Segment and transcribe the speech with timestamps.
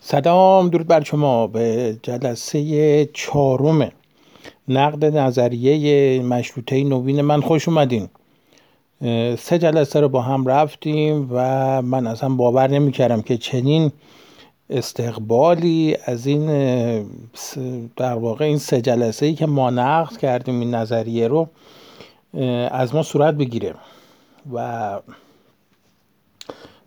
[0.00, 3.90] سلام درود بر شما به جلسه چهارم
[4.68, 7.40] نقد نظریه مشروطه نوین من.
[7.40, 8.08] خوش اومدین.
[9.38, 13.92] سه جلسه رو با هم رفتیم و من اصلا باور نمی کردم که چنین
[14.70, 16.46] استقبالی از این
[17.96, 21.48] در واقع این سه جلسه ای که ما نقد کردیم این نظریه رو
[22.70, 23.74] از ما صورت بگیره.
[24.52, 24.98] و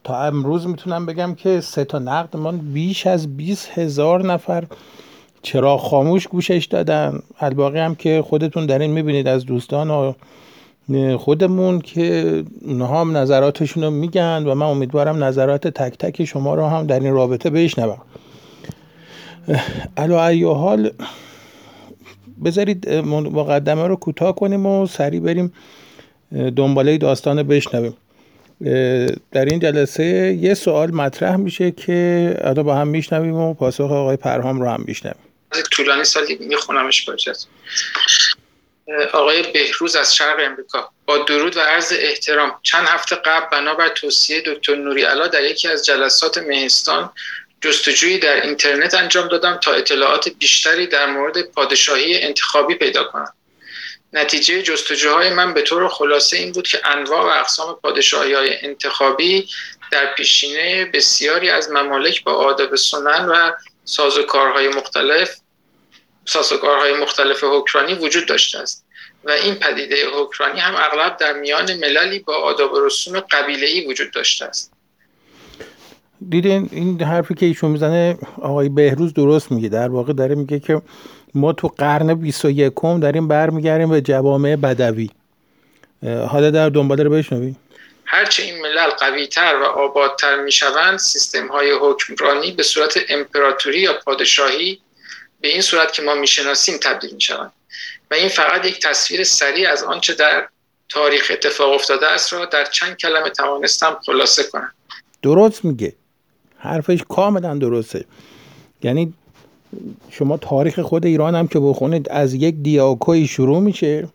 [0.10, 4.64] تا امروز می‌تونم بگم که سه تا نقدمان بیش از 20 هزار نفر
[5.42, 7.20] چرا خاموش گوشش دادن.
[7.40, 10.14] الباقی هم که خودتون در این می‌بینید از دوستان و
[11.18, 16.66] خودمون که اونها هم نظراتشون رو میگن و من امیدوارم نظرات تک تک شما رو
[16.66, 18.02] هم در این رابطه بشنوم.
[19.98, 20.92] علا ای حال
[22.46, 25.54] بذارید مقدمه رو کوتاه کنیم و سریع بریم
[26.56, 27.94] دنباله داستان بشنویم.
[29.32, 34.18] در این جلسه یه سوال مطرح میشه که الان با هم میشنویم و پاسخ آقای
[34.18, 35.20] پرهام رو هم میشنویم.
[35.72, 37.46] طولانی سالی میخونمش باجت
[39.14, 40.92] آقای بهروز از شرق امریکا.
[41.06, 42.52] با درود و عرض احترام.
[42.64, 47.12] چند هفته قبل بنابر توصیه دکتر نوری علا در یکی از جلسات مهستان
[47.62, 53.34] جستجویی در اینترنت انجام دادم تا اطلاعات بیشتری در مورد پادشاهی انتخابی پیدا کنم.
[54.14, 59.50] نتیجه جستجوهای من به طور خلاصه این بود که انواع و اقسام پادشاهی های انتخابی
[59.92, 63.52] در پیشینه بسیاری از ممالک با آداب سنن و
[63.86, 65.38] سازوکارهای مختلف
[66.26, 68.86] سازوکارهای مختلف حکرانی وجود داشته است.
[69.24, 74.12] و این پدیده حکرانی هم اغلب در میان مللی با آداب و رسوم قبیله‌ای وجود
[74.12, 74.74] داشته است.
[76.30, 79.70] دیدین این حرفی که ایشون می‌زنه آقای بهروز درست میگه.
[79.70, 80.82] در واقع داره میگه که
[81.36, 85.10] ما تو قرن 21 داریم برمیگردیم به جوامع بدوی.
[86.04, 87.58] حالا در دنباله رو بشنویم
[88.06, 94.80] هرچه این ملل قویتر و آبادتر می‌شوند سیستم های حکمرانی به صورت امپراتوری یا پادشاهی
[95.42, 97.52] به این صورت که ما می‌شناسیم تبدیل می‌شوند.
[98.12, 100.48] و این فقط یک تصویر سریع از آنچه در
[100.90, 104.72] تاریخ اتفاق افتاده است را در چند کلمه توانستم خلاصه کنم.
[105.22, 105.94] درست میگه.
[106.58, 108.06] حرفش کاملا درسته.
[108.84, 109.14] یعنی
[110.10, 114.08] شما تاریخ خود ایران هم که بخونید از یک دیاکوی شروع میشه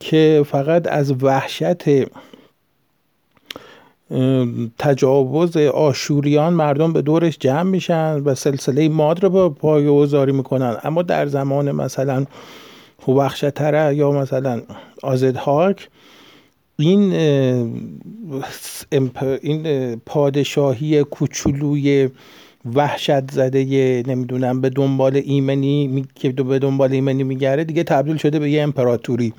[0.00, 1.82] که فقط از وحشت
[4.78, 10.76] تجاوز آشوریان مردم به دورش جمع میشن و سلسله ماد رو به پای وزاری می‌کنن.
[10.84, 12.26] اما در زمان مثلا
[13.08, 14.62] وحشتره یا مثلا
[15.02, 15.88] آزدهاک
[16.78, 17.12] این
[19.42, 22.08] این پادشاهی کوچولوی
[22.74, 28.50] وحشت زده نمی‌دونم به دنبال ایمنی که به دنبال ایمنی میگره دیگه تبدیل شده به
[28.50, 29.34] یه امپراتوری.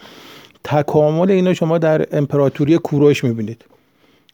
[0.64, 3.66] تکامل اینو شما در امپراتوری کوروش می‌بینید.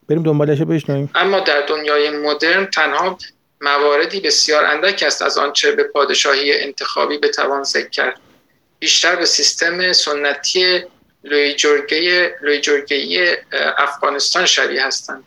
[0.08, 1.10] بریم دنبالش بشنویم.
[1.14, 3.18] اما در دنیای مدرن تنها
[3.60, 8.20] مواردی بسیار اندک است از آنچه به پادشاهی انتخابی بتوان ذکر کرد.
[8.78, 10.80] بیشتر به سیستم سنتی
[11.24, 11.54] لوی
[13.78, 15.24] افغانستان شبیه هستند.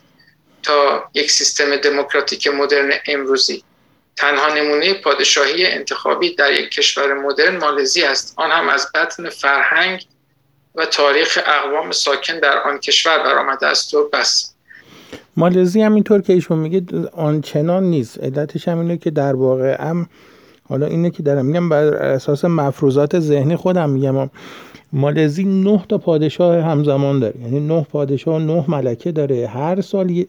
[0.63, 3.63] تا یک سیستم دموکراتیک مدرن امروزی.
[4.16, 8.34] تنها نمونه پادشاهی انتخابی در یک کشور مدرن مالزی است.
[8.38, 10.06] آن هم از بطن فرهنگ
[10.75, 14.53] و تاریخ اقوام ساکن در آن کشور برآمده است و بس.
[15.38, 18.19] مالزی هم اینطور که ایشون میگه آنچنان نیست.
[18.24, 20.09] علتش هم اینه که در واقع هم
[20.69, 24.30] حالا اینه که دارم میگم بر اساس مفروضات ذهنی خودم میگم.
[24.94, 27.40] مالزی نه تا پادشاه همزمان داره.
[27.42, 29.48] یعنی نه پادشاه نه ملکه داره.
[29.48, 30.26] هر سال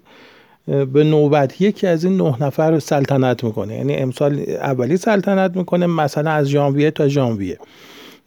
[0.67, 3.75] به نوبت یکی از این نه نفر سلطنت می‌کنه.
[3.75, 7.59] یعنی امسال اولی سلطنت می‌کنه مثلا از ژانویه تا ژانویه.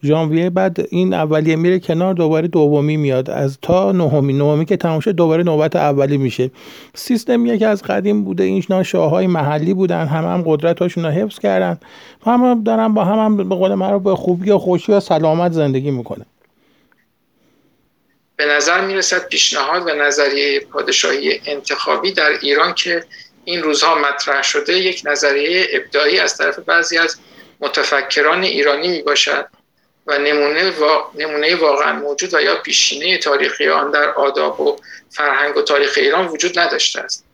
[0.04, 3.30] ژانویه بعد این اولیه میره کنار دوباره دومی میاد.
[3.30, 6.52] از تا نهمی نهمی که تموم شد دوباره نوبت اولی میشه.
[6.96, 11.80] سیستم که از قدیم بوده این شاههای محلی بودن هم هم قدرتاشون رو حفظ کردن.
[12.26, 15.92] هم, دارن با هم, هم به قول من به خوبی و خوشی و سلامت زندگی
[15.92, 16.26] می‌کنه
[18.36, 23.04] به نظر می‌رسد پیشنهاد و نظریه پادشاهی انتخابی در ایران که
[23.46, 27.18] این روزها مطرح شده یک نظریه ابداعی از طرف بعضی از
[27.60, 29.46] متفکران ایرانی می باشد
[30.08, 30.72] و نمونه,
[31.16, 34.76] نمونه واقعا موجود و یا پیشینه تاریخی آن در آداب و
[35.10, 37.26] فرهنگ و تاریخ ایران وجود نداشته است.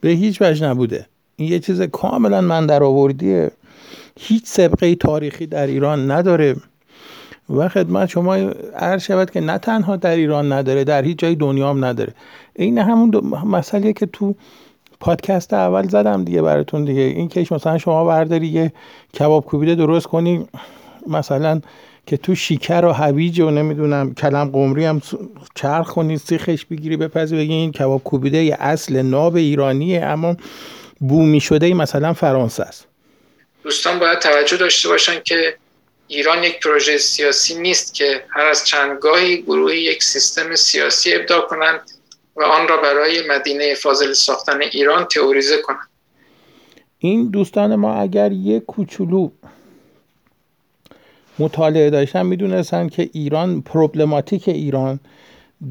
[0.00, 1.06] به هیچ وجه نبوده.
[1.36, 3.50] این یه چیز کاملا من در آوردیه.
[4.20, 6.56] هیچ سبقه تاریخی در ایران نداره.
[7.50, 8.34] و خدمت شما
[8.74, 12.14] عرض شود که نه تنها در ایران نداره در هیچ جای دنیا هم نداره.
[12.54, 13.10] این همون
[13.46, 14.34] مسئله که تو
[15.00, 17.00] پادکست اول زدم دیگه براتون دیگه.
[17.00, 18.72] این که مثلا شما برداری یه
[19.18, 20.48] کباب کوبیده درست کنی
[21.06, 21.60] مثلا
[22.06, 25.02] که تو شیکر و هویج و نمی‌دونم کلم قمری هم
[25.54, 30.36] چرخ کنی سیخش بگیری بپزی بگی این کباب کوبیده یه اصل ناب ایرانیه اما
[31.00, 32.86] بومی شده مثلا فرانسه است.
[33.62, 35.56] دوستان باید توجه داشته باشن که
[36.08, 41.80] ایران یک پروژه سیاسی نیست که هر از چندگاهی گروهی یک سیستم سیاسی ابداع کنند
[42.36, 45.88] و آن را برای مدینه فاضل ساختن ایران تئوریزه کنند.
[46.98, 49.30] این دوستان ما اگر یک کوچولو
[51.38, 55.00] مطالعه داشتن می‌دونستن که ایران پروبلماتیک ایران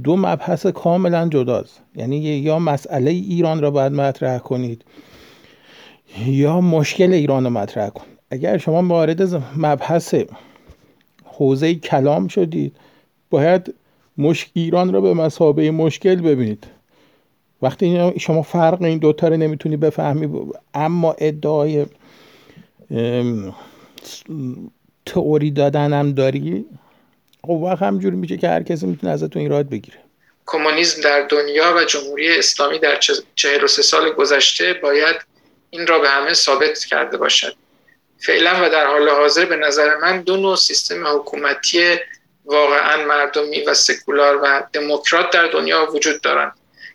[0.03, 1.81] دو مبحث کاملا جداست.
[1.95, 4.85] یعنی یا مسئله ایران را باید مطرح کنید
[6.25, 8.05] یا مشکل ایران رو مطرح کن.
[8.31, 9.21] اگر شما وارد
[9.57, 10.15] مبحث
[11.25, 12.75] حوزه کلام شدید
[13.29, 13.73] باید
[14.17, 16.63] مشک ایران را به مسابه مشکل ببینید.
[17.61, 20.39] وقتی شما فرق این دوتا رو نمی‌تونی بفهمی
[20.73, 21.85] اما ادعای
[25.05, 26.65] تئوری دادن هم داری؟
[27.43, 29.97] خب وقت همجوری میشه که هر کسی می‌تونه ازتون ایراد بگیره.
[30.45, 32.99] کمونیسم در دنیا و جمهوری اسلامی در
[33.35, 35.15] 43 سال گذشته باید
[35.69, 37.55] این را به همه ثابت کرده باشد.
[38.19, 41.95] فعلا و در حال حاضر به نظر من دو نوع سیستم حکومتی
[42.45, 46.53] واقعا مردمی و سکولار و دموکرات در دنیا وجود دارند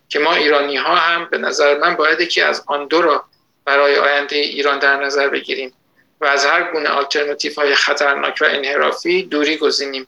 [0.09, 3.25] که ما ایرانی ها هم به نظر من باید که از آن دو را
[3.65, 5.73] برای آینده ایران در نظر بگیریم.
[6.21, 10.07] و از هر گونه آلترناتیف های خطرناک و انحرافی دوری گزینیم.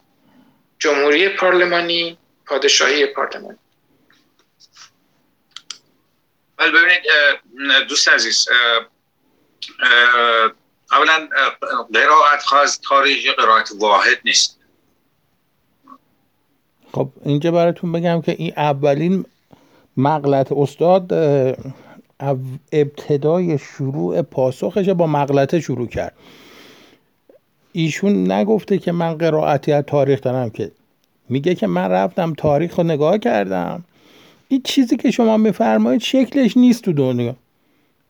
[0.78, 3.58] جمهوری پارلمانی پادشاهی پارلمانی.
[6.58, 7.02] ولی ببینید
[7.88, 8.48] دوست عزیز
[10.92, 11.28] اولا
[11.94, 14.58] قرائت خواست تاریخی قرائت واحد نیست.
[16.92, 19.24] خب اینجا براتون بگم که این اولین
[19.96, 21.12] مغلط استاد
[22.72, 26.12] ابتدای شروع پاسخش با مغلطه شروع کرد.
[27.72, 30.70] ایشون نگفته که من قرائتی از تاریخ دارم که
[31.28, 33.84] میگه که من رفتم تاریخ رو نگاه کردم.
[34.48, 37.36] این چیزی که شما میفرمایید شکلش نیست تو دنیا.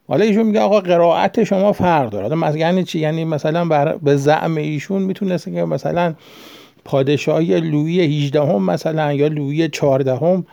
[0.08, 2.36] حالا ایشون میگه آقا قرائت شما فرق داره.
[2.36, 3.96] مثلا یعنی چی؟ یعنی مثلا بر...
[3.96, 6.14] به زعم ایشون می‌تونسته که مثلا
[6.84, 10.46] پادشاهی لویی 18 هم مثلا یا لویی 14 هم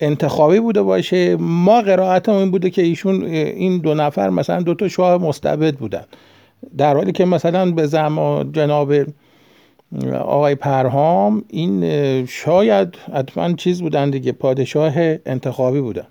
[0.00, 1.36] انتخابی بوده باشه.
[1.36, 6.04] ما قرائتمون این بوده که ایشون این دو نفر مثلا دو تا شاه مستبد بودن.
[6.78, 8.94] در حالی که مثلا به زمان جناب
[10.18, 14.92] آقای پرهام این شاید حتما چیز بودن دیگه پادشاه
[15.26, 16.06] انتخابی بودن.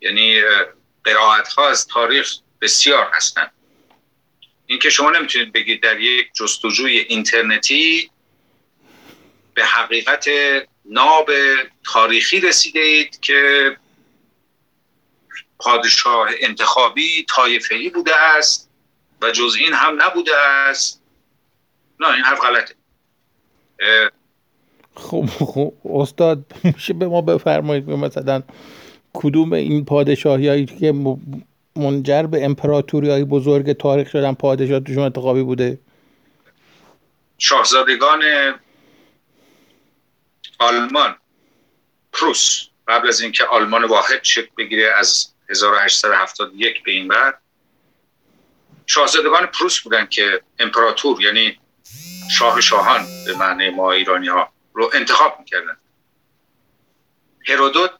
[0.00, 0.34] یعنی
[1.04, 3.50] قرائت ها از تاریخ بسیار هستند
[4.66, 8.10] اینکه شما نمی‌تونید بگید در یک جستجوی اینترنتی
[9.54, 10.28] به حقیقت
[10.84, 11.30] ناب
[11.84, 13.70] تاریخی رسیده اید که
[15.58, 18.70] پادشاه انتخابی طایفه‌ای بوده است
[19.22, 21.02] و جز این هم نبوده است.
[22.00, 22.74] نه این حرف غلطه.
[24.94, 28.42] خب خب استاد میشه به ما بفرمایید مثلا
[29.14, 30.92] کدوم این پادشاهی هایی که
[31.76, 35.78] منجر به امپراتوری های بزرگ تاریخ شدن پادشاه توشون انتخابی بوده؟
[37.38, 38.22] شاهزادگان
[40.62, 41.16] آلمان
[42.12, 42.68] پروس.
[42.88, 47.42] قبل از اینکه آلمان واحد شکل بگیره از 1871 به این بعد
[48.86, 51.58] شاهزادگان پروس بودن که امپراتور یعنی
[52.30, 55.76] شاه شاهان به معنی ما ایرانی ها رو انتخاب می‌کردن.
[57.48, 57.90] هرودوت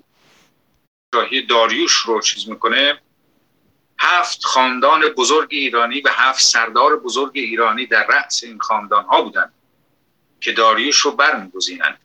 [1.15, 3.01] شاهی داریوش رو چیز می‌کنه
[3.99, 9.53] هفت خاندان بزرگ ایرانی و هفت سردار بزرگ ایرانی در رأس این خاندان ها بودن
[10.41, 11.99] که داریوش رو برمیگزینند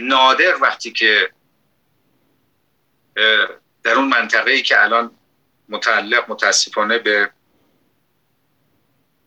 [0.00, 1.30] نادر وقتی که
[3.82, 5.10] در اون منطقه ای که الان
[5.68, 7.30] متعلق متاسفانه به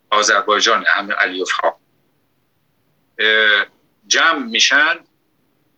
[0.10, 1.80] آذربایجان همه علیوف ها
[4.08, 4.96] جمع میشن.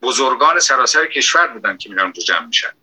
[0.01, 2.73] بزرگان سراسر کشور بودن که میرن اونجا جمع میشن.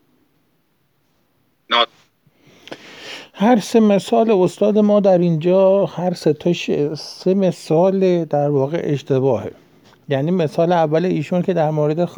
[3.35, 9.52] هر سه مثال استاد ما در اینجا هر سه تاش سه مثال در واقع اشتباهه.
[10.09, 12.11] یعنی مثال اول ایشون که در مورد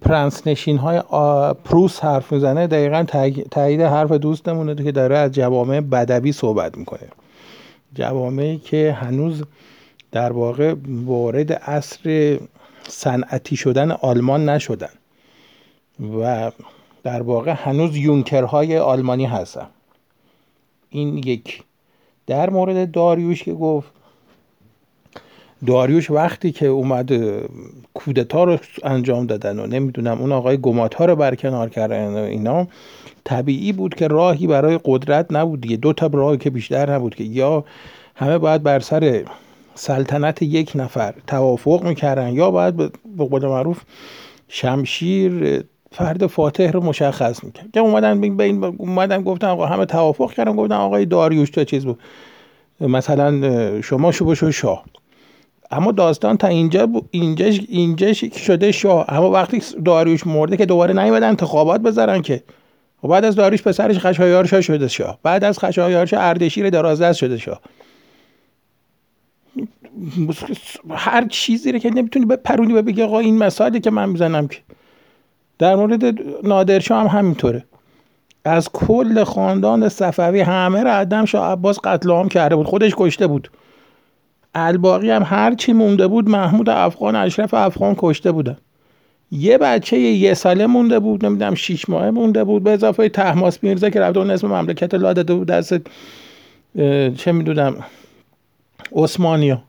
[0.00, 1.02] پرنس نشین های
[1.64, 3.04] پروس حرف می‌زنه دقیقا
[3.50, 7.08] تایید حرف دوستمونه که داره از جوامع بدوی صحبت می‌کنه.
[7.94, 9.44] جوامعی که هنوز
[10.12, 12.38] در واقع وارد عصر
[12.88, 14.88] صنعتی شدن آلمان نشدن
[16.18, 16.50] و
[17.02, 19.66] در واقع هنوز یونکرهای آلمانی هستن.
[20.90, 21.62] این یک.
[22.26, 23.92] در مورد داریوش که گفت
[25.66, 27.12] داریوش وقتی که اومد
[27.94, 32.66] کودتا رو انجام دادن و نمی‌دونم اون آقای گمات رو برکنار کردن و اینا
[33.24, 35.76] طبیعی بود که راهی برای قدرت نبود دیگه.
[35.76, 37.64] دو تا راهی که بیشتر نبود که یا
[38.14, 39.24] همه باید بر سر
[39.74, 42.76] سلطنت یک نفر توافق می‌کردن یا باید
[43.16, 43.82] به قول معروف
[44.48, 50.32] شمشیر فرد فاتح رو مشخص می‌کرد که اومدن به این اومدن گفتن آقا همه توافق
[50.32, 51.98] کردن گفتن آقای داریوش تو چیز بود.
[52.80, 54.84] مثلا شما شو بشو شاه.
[55.70, 59.04] اما داستان تا اینجا اینجاش اینجاش شده شاه.
[59.08, 62.42] اما وقتی داریوش مرده که دوباره نیومدن انتخابات بذارن که.
[63.04, 65.18] و بعد از داریوش پسرش خشایار شاه شده شاه.
[65.22, 67.60] بعد از خشایار شاه اردشیر درازدست شده شاه.
[70.90, 74.48] هر چیزی رو که نمی‌تونی به پرونی به بگی آقا این مسائلی که من می‌زنم
[74.48, 74.58] که.
[75.58, 77.64] در مورد نادرشاه هم همینطوره.
[78.44, 82.66] از کل خاندان صفوی همه را عدم شاه عباس قتل عام کرده بود.
[82.66, 83.50] خودش کشته بود.
[84.54, 88.56] الباقی هم هر چی مونده بود محمود افغان اشرف افغان کشته بودن.
[89.32, 93.90] یه بچه یه ساله مونده بود نمی‌دونم شیش ماه مونده بود به اضافه تحماس میرزا
[93.90, 95.74] که رفته اون اسم مملکت لا داده بود دست
[97.16, 97.76] چه می‌دونم
[98.92, 99.62] عثمانیا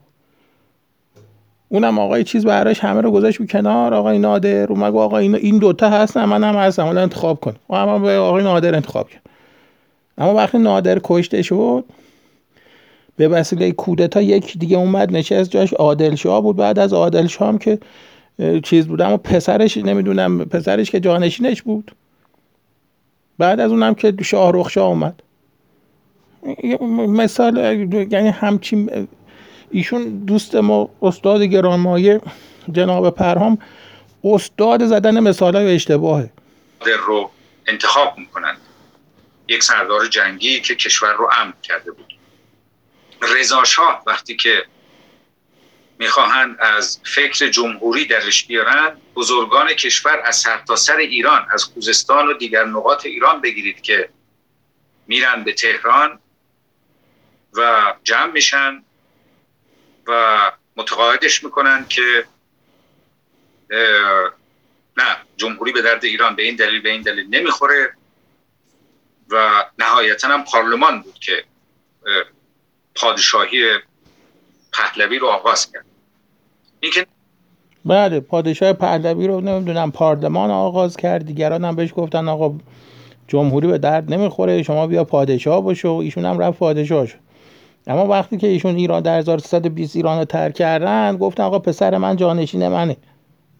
[1.68, 5.58] اونم آقای چیز براش همه رو گذاشت بود کنار آقای نادر اومد آقا این این
[5.58, 7.54] دوتا هستن من هم هستم حالا انتخاب کن.
[7.70, 9.22] اما به آقای نادر انتخاب کرد.
[10.18, 11.84] اما وقتی نادر کشته شد
[13.22, 16.56] به وسیله کودتا یک دیگه اومد نشست جاش عادل شاه بود.
[16.56, 17.78] بعد از عادل شاه هم که
[18.64, 21.92] چیز بود اما پسرش نمی‌دونم پسرش که جانشینش بود.
[23.38, 25.22] بعد از اونم که شاهرخ شاه اومد.
[27.08, 27.56] مثال
[28.12, 29.08] یعنی همچین
[29.70, 32.20] ایشون دوست ما استاد گرانمایه
[32.72, 33.58] جناب پرهام
[34.24, 36.30] استاد زدن مثال های اشتباهه
[37.06, 37.30] رو
[37.66, 38.56] انتخاب می‌کنند
[39.48, 42.11] یک سردار جنگی که کشور رو امن کرده بود.
[43.22, 44.66] رضا شاه وقتی که
[45.98, 52.32] می‌خواهند از فکر جمهوری درش بیارن بزرگان کشور از سرتاسر سر ایران از خوزستان و
[52.32, 54.08] دیگر نقاط ایران بگیرید که
[55.06, 56.18] میرن به تهران
[57.52, 58.82] و جمع میشن
[60.06, 62.26] و متقاعدش می‌کنن که
[64.96, 67.96] نه جمهوری به درد ایران به این دلیل به این دلیل نمی‌خوره.
[69.28, 71.44] و نهایتا هم پارلمان بود که
[72.94, 73.58] پادشاهی
[74.72, 75.84] پهلوی رو آغاز کرد.
[76.80, 77.06] این که
[77.84, 81.26] بله پادشاه پهلوی رو نمی‌دونم پارلمان آغاز کرد.
[81.26, 82.54] دیگران هم بهش گفتن آقا
[83.28, 87.18] جمهوری به درد نمی‌خوره شما بیا پادشاه باشو ایشون هم رفت پادشاه شد.
[87.86, 92.16] اما وقتی که ایشون ایران در 1320 ایران رو ترک کردن گفتن آقا پسر من
[92.16, 92.96] جانشین منه.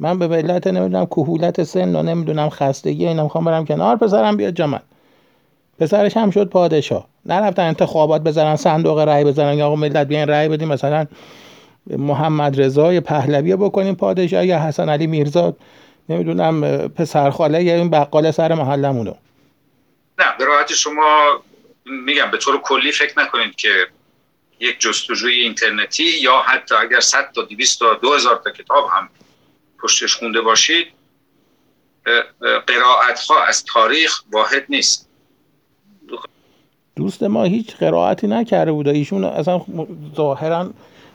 [0.00, 4.54] من به ملت نمی‌دونم کهولت سن و نمی‌دونم خستگی اینا می‌خوام برم کنار پسرم بیاد
[4.54, 4.66] جا
[5.82, 7.08] پسرش هم شد پادشاه.
[7.26, 11.06] نرفتن انتخابات بزنن صندوق رأی بزنن یا آقا ملت بیاین رأی بدیم مثلا
[11.86, 15.56] محمد رضا پهلوی بکنیم پادشاه یا حسن علی میرزا
[16.08, 19.14] نمی‌دونم پسر خاله یا این بقال سر محلمونو
[20.18, 21.42] نه به راحت شما
[21.86, 23.86] میگم به طور کلی فکر نکنید که
[24.60, 29.08] یک جستجوی اینترنتی یا حتی اگر 100 تا 200 تا 2000 تا کتاب هم
[29.82, 30.86] پشتش خونده باشید
[32.66, 35.11] قرائت ها از تاریخ واحد نیست.
[36.96, 39.60] دوست ما هیچ قرائتی نکرده بود ایشون اصلا
[40.16, 40.70] ظاهرا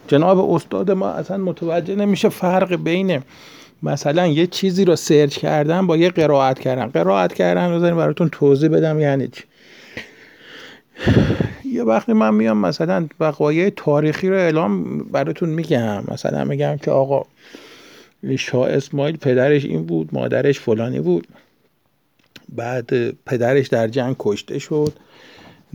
[0.07, 3.21] جناب استاد ما اصلا متوجه نمیشه فرق بین
[3.83, 6.85] مثلا یه چیزی رو سرچ کردن با یه قرائت کردن.
[6.85, 9.43] قرائت کردن رو براتون توضیح بدم یعنی چی.
[11.65, 16.03] یه وقتی من میام مثلا وقایع تاریخی رو اعلام براتون میگم.
[16.07, 17.25] مثلا میگم که آقا
[18.37, 21.27] شاه اسماعیل پدرش این بود مادرش فلانی بود.
[22.49, 24.93] بعد پدرش در جنگ کشته شد.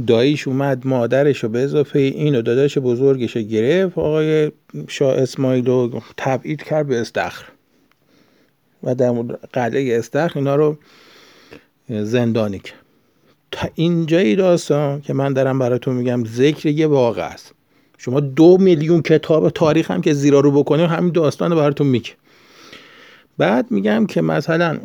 [0.06, 3.98] داییش اومد مادرش رو به اضافه این و داداش بزرگش رو گرفت.
[3.98, 4.52] آقای
[4.88, 7.44] شاه اسماعیل رو تبعید کرد به استخر.
[8.82, 9.12] و در
[9.52, 10.76] قلعه استخر اینا رو
[11.88, 12.78] زندانی کرد.
[13.50, 17.54] تا اینجای داستان که من دارم براتون میگم ذکر یه واقع است.
[17.98, 22.10] شما دو میلیون کتاب تاریخ هم که زیرا رو بکنیم همین داستان براتون میگه.
[23.38, 24.78] بعد میگم که مثلا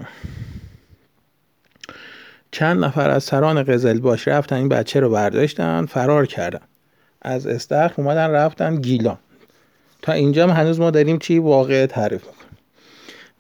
[2.52, 6.62] چند نفر از سران قزل باش رفتن این بچه رو برداشتن فرار کردن.
[7.22, 9.18] از استخر اومدن رفتن گیلان.
[10.02, 12.22] تا اینجا هنوز ما داریم چی؟ واقع تعریف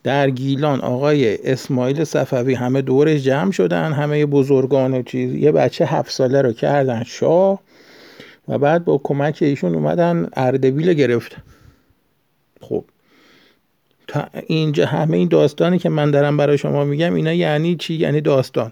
[0.04, 5.34] در گیلان آقای اسماعیل صفوی همه دورش جمع شدن همه بزرگان و چیز.
[5.34, 7.60] یه بچه هفت ساله رو کردن شاه
[8.48, 11.36] و بعد با کمک ایشون اومدن اردبیل گرفت
[12.62, 12.84] خب.
[14.08, 18.22] تا اینجا همه این داستانی که من دارم برای شما میگم اینا یعنی چی؟ یعنی
[18.22, 18.72] داستان.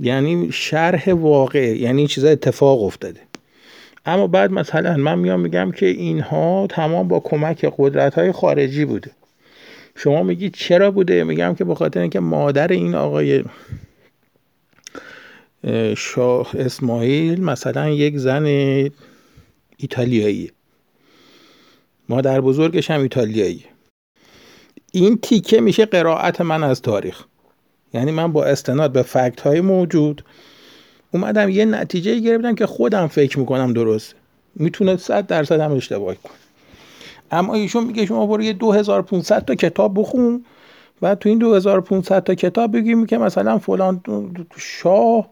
[0.00, 3.20] یعنی شرح واقع یعنی چیزا اتفاق افتاده.
[4.06, 9.10] اما بعد مثلا من میام میگم که اینها تمام با کمک قدرت های خارجی بوده.
[9.96, 13.44] شما میگید چرا بوده؟ میگم که به خاطر اینکه مادر این آقای
[15.96, 18.46] شاه اسماعیل مثلا یک زن
[19.76, 20.50] ایتالیایی.
[22.08, 23.64] مادر بزرگش هم ایتالیایی.
[24.92, 27.24] این تیکه میشه قرائت من از تاریخ.
[27.94, 30.24] یعنی من با استناد به فکت های موجود
[31.12, 34.14] اومدم یه نتیجه گرفتم که خودم فکر می‌کنم درست
[34.54, 36.30] می‌تونه صد درصد هم اشتباه کن
[37.30, 40.44] اما ایشون میگه شما برو یه 2500 تا کتاب بخون
[41.02, 44.00] و تو این 2500 تا کتاب بگیم که مثلا فلان
[44.56, 45.26] شاه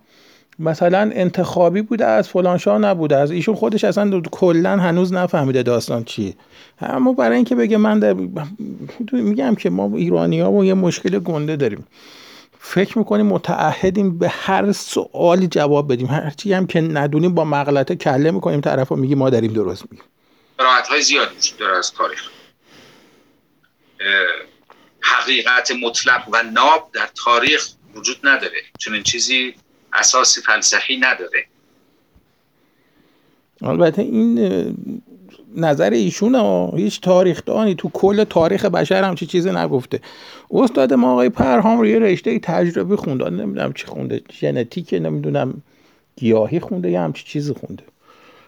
[0.59, 3.17] مثلا انتخابی بوده از فلان شاه نبوده.
[3.17, 6.35] از ایشون خودش اصلا کلا هنوز نفهمیده داستان چیه.
[6.81, 8.17] اما برای اینکه بگه من
[9.13, 11.87] میگم که ما ایرانی ها یه مشکل گنده داریم.
[12.61, 18.31] فکر می‌کنیم متعهدیم به هر سوالی جواب بدیم؟ هرچی هم که ندونیم با مغلطه کله
[18.31, 20.07] می‌کنیم طرف میگی ما داریم درست میگیم.
[20.59, 22.31] راحت های زیاد داره از تاریخ
[25.01, 28.63] حقیقت مطلق و ناب در تاریخ وجود نداره.
[28.79, 29.55] چون این چیزی
[29.93, 31.47] اساس فلسفی نداره.
[33.63, 34.39] البته این
[35.57, 40.01] نظر ایشون ها هیچ تاریخ دانی تو کل تاریخ بشر هم چی چیزی نگفته.
[40.51, 43.31] استاد ما آقای پرهام روی رشته تجربی خونده.
[43.31, 45.63] نمی‌دونم چی خونده ژنتیک نمی‌دونم
[46.17, 47.83] گیاهی خونده یا همچی چیزی خونده.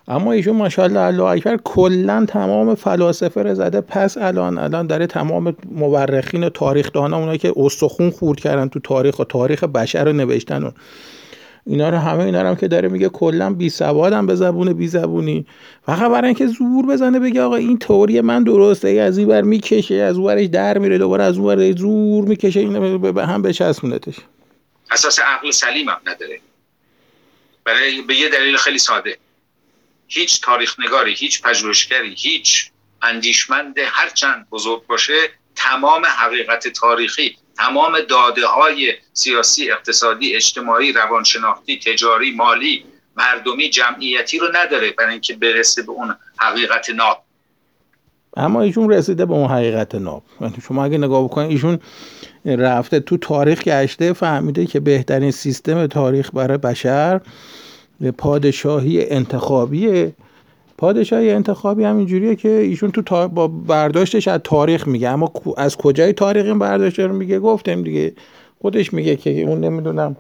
[0.09, 3.81] اما ایشون ماشاءالله الله اکبر کلا تمام فلاسفه رو زده.
[3.81, 8.81] پس الان الان داره تمام مورخین و تاریخ دانا اونایی که استخون خورد کردن تو
[8.81, 10.71] تاریخ و تاریخ بشر رو نوشتن و
[11.67, 15.47] اینا رو همه اینا هم که داره میگه کلا بی سوادم به زبون بی زبونی.
[15.87, 19.95] فقط برای اینکه زور بزنه بگه آقا این تئوری من درسته از این بر می‌کشه
[19.95, 24.15] از اون ورش در میره دوباره از اون ور زور می‌کشه اینو به هم بچسبونتش.
[24.91, 26.41] اساس عقل سلیم هم نداره.
[27.65, 29.17] برای به یه دلیل خیلی ساده.
[30.09, 32.71] هیچ تاریخ نگاری هیچ پژوهشگری هیچ
[33.03, 35.13] اندیشمند هرچند بزرگ باشه
[35.57, 42.85] تمام حقیقت تاریخی تمام داده های سیاسی اقتصادی اجتماعی روانشناختی تجاری مالی
[43.17, 47.23] مردمی جمعیتی رو نداره برای اینکه برسه به اون حقیقت ناب.
[48.37, 50.23] اما ایشون رسیده به اون حقیقت ناب.
[50.41, 51.79] یعنی شما اگه نگاه بکنید ایشون
[52.45, 57.21] رفته تو تاریخ گشته فهمیده که بهترین سیستم تاریخ برای بشر
[58.19, 60.13] پادشاهی انتخابیه.
[60.81, 65.09] پادشاهی انتخابی هم اینجوریه که ایشون تو با برداشتش از تاریخ میگه.
[65.09, 68.13] اما از کجای تاریخ این برداشت رو میگه؟ گفتیم دیگه.
[68.63, 70.17] خودش میگه که اون نمی‌دونم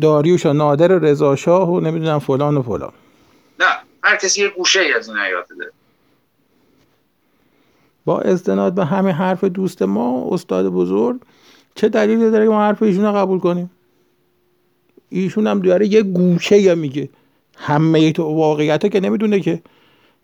[0.00, 2.92] داریوش و نادر رضا شاه و نمی‌دونم فلان و فلان.
[3.60, 3.66] نه
[4.02, 5.72] هر کسی یه گوشه ای از این حیات داره.
[8.04, 11.20] با استناد به همه حرف دوست ما استاد بزرگ
[11.74, 13.70] چه دلیلی داره که ما حرف ایشون رو قبول کنیم؟
[15.08, 17.08] ایشون هم داره یه گوشه یا میگه.
[17.58, 19.62] همه تو واقعیت که نمی‌دونه که.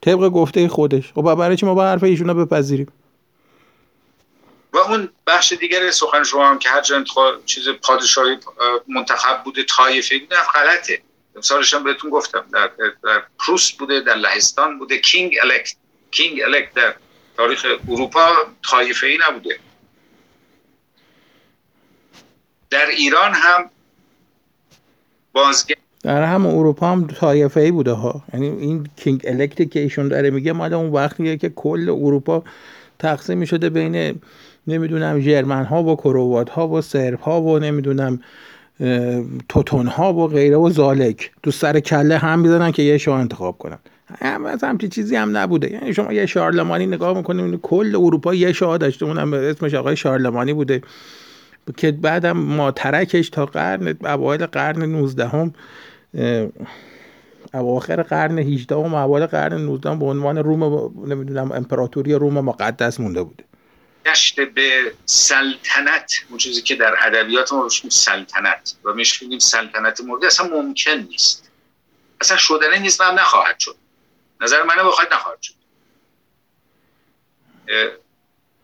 [0.03, 1.13] طبق گفته خودش.
[1.13, 2.93] خب برای چی ما با حرف ایشون رو بپذیریم؟
[4.73, 7.05] و اون بخش دیگر سخن شما هم که هر جا
[7.47, 8.37] چیز پادشاهی
[8.89, 11.03] منتخب بوده طایفه بوده غلطه.
[11.37, 12.45] مثالش هم بهتون گفتم.
[12.53, 12.71] در,
[13.05, 14.99] در پروست بوده در لهستان بوده.
[14.99, 15.75] کینگ الکت
[16.11, 16.95] کینگ الکت در
[17.37, 18.29] تاریخ اروپا
[18.71, 19.59] طایفه ای نبوده.
[22.71, 23.71] در ایران هم
[25.33, 28.23] بازگشت در هم اروپا هم طایفه ای بوده ها.
[28.35, 32.43] یعنی این کینگ الکت که ایشون داره میگه مال اون وقتیه که کل اروپا
[32.99, 34.15] تقسیم شده بین
[34.67, 38.21] نمی‌دونم جرمن ها و کروات ها و سرب ها و نمی‌دونم
[39.49, 41.31] توتون ها و غیره و زالک.
[41.43, 43.79] تو سر کله هم می‌زنن که یه شاه انتخاب کنن.
[44.19, 45.73] هم از همچی چیزی هم نبوده.
[45.73, 49.07] یعنی شما یه شارلمانی نگاه می‌کنید کل اروپا یه شاه داشته.
[49.07, 50.83] اونم اسمش آقای شارلمانی بوده.
[51.77, 55.55] که بعدم ما ترکش تا قرن اوایل قرن 19 هم
[57.55, 63.23] اواخر قرن 18 و اوایل قرن 19 به عنوان روم نمی‌دونم امپراتوری روم مقدس مونده
[63.23, 63.45] بوده
[64.07, 70.01] گشت به سلطنت اون چیزی که در ادبیات ما روش سلطنت و میش میگیم سلطنت
[70.01, 71.51] مورد اصلا ممکن نیست.
[72.21, 73.77] اصلا شدنه نیست و هم نخواهد شد.
[74.41, 75.55] نظر منه بخواهد نخواهد شد.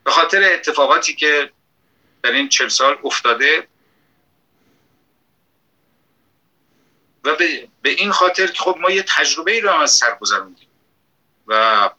[0.03, 1.49] به خاطر اتفاقاتی که
[2.23, 3.67] در این چل سال افتاده.
[7.23, 10.67] و به, به این خاطر که خب ما یه تجربه ای رو از سر گذروندیم.
[11.47, 11.89] و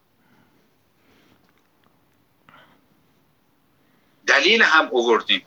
[4.26, 5.42] دلیل هم اووردیم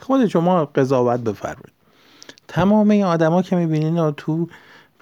[0.00, 1.72] خود شما قضاوت بفرمایید.
[2.48, 4.48] تمام این آدما که می‌بینین تو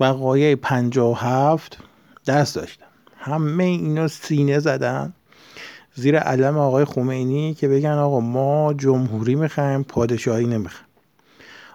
[0.00, 0.58] وقایع
[1.16, 1.78] هفت
[2.26, 2.86] دست داشتن.
[3.18, 5.14] همه اینا سینه زدن.
[5.94, 10.86] زیر علم آقای خمینی که بگن آقا ما جمهوری می‌خوایم پادشاهی نمی‌خوایم.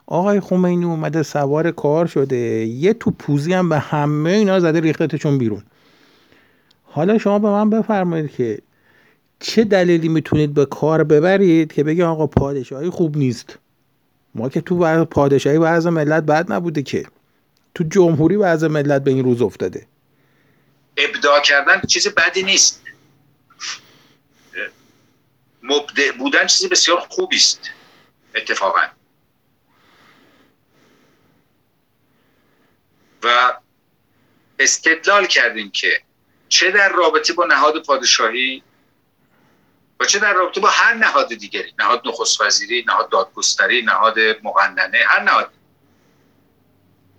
[0.07, 5.37] آقای خمینی اومده سوار کار شده یه تو پوزی هم به همه اینا زده ریختشون
[5.37, 5.63] بیرون.
[6.83, 8.59] حالا شما به من بفرمایید که
[9.39, 13.57] چه دلیلی می‌تونید به کار ببرید که بگی آقا پادشاهی خوب نیست؟
[14.35, 17.05] ما که تو پادشاهی وضع ملت بد نبوده که.
[17.75, 19.85] تو جمهوری وضع ملت به این روز افتاده.
[20.97, 22.81] ابداع کردن چیز بدی نیست.
[25.63, 27.61] مبدع بودن چیزی بسیار خوبی است.
[28.35, 28.81] اتفاقا.
[33.23, 33.53] و
[34.59, 36.01] استدلال کردیم که
[36.49, 38.63] چه در رابطه با نهاد پادشاهی
[39.99, 44.97] و چه در رابطه با هر نهاد دیگری نهاد نخست وزیری نهاد دادگستری نهاد مقننه
[45.07, 45.51] هر نهاد.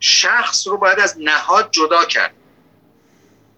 [0.00, 2.34] شخص رو باید از نهاد جدا کرد.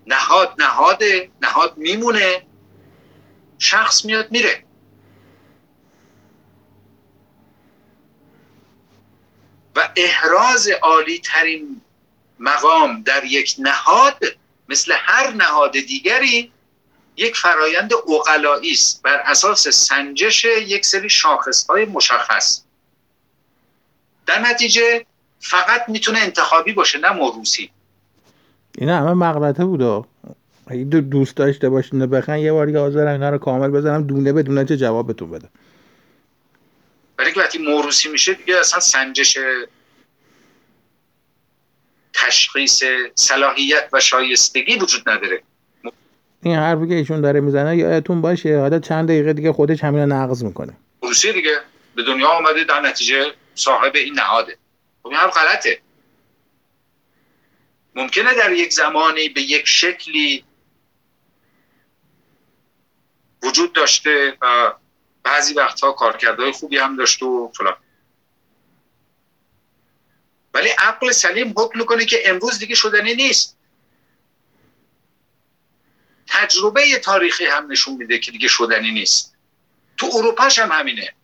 [0.07, 1.03] نهاد نهاد
[1.40, 2.47] نهاد میمونه.
[3.59, 4.64] شخص میاد میره.
[9.77, 11.81] و احراز عالی ترین
[12.39, 14.17] مقام در یک نهاد
[14.69, 16.53] مثل هر نهاد دیگری
[17.17, 19.03] یک فرایند اقلایی است.
[19.03, 22.63] بر اساس سنجش یک سری شاخصهای مشخص.
[24.27, 25.07] در نتیجه
[25.41, 27.71] فقط می‌تونه انتخابی باشه نه موروسی
[28.79, 30.03] این همه مغلطه بوده
[30.67, 34.65] اگه دوست داشته باشین بخن یه بار حاضرم اینا رو کامل بزنم دونه به دونه
[34.65, 35.31] چه جوابتون
[37.23, 39.39] بده برای وقتی موروسی میشه دیگه اصلا سنجش
[42.13, 42.83] تشخیص
[43.15, 45.43] صلاحیت و شایستگی وجود نداره.
[46.43, 50.45] این حرفی که ایشون داره می‌زنه یادتون باشه حالا چند دقیقه دیگه خودش همین نقض
[50.45, 50.77] می‌کنه.
[51.03, 51.61] روسیه دیگه
[51.95, 54.57] به دنیا آمده در نتیجه صاحب این نهاده.
[55.03, 55.81] خب این حرف غلطه.
[57.95, 60.45] ممکنه در یک زمانی به یک شکلی
[63.43, 64.73] وجود داشته و
[65.23, 67.77] بعضی وقتها کارکردهای خوبی هم داشته و فلان.
[70.55, 73.59] ولی عقل سلیم حکم می‌کنه که امروز دیگه شدنی نیست.
[76.27, 79.35] تجربه تاریخی هم نشون میده که دیگه شدنی نیست.
[79.97, 81.15] تو اروپاش هم همینه.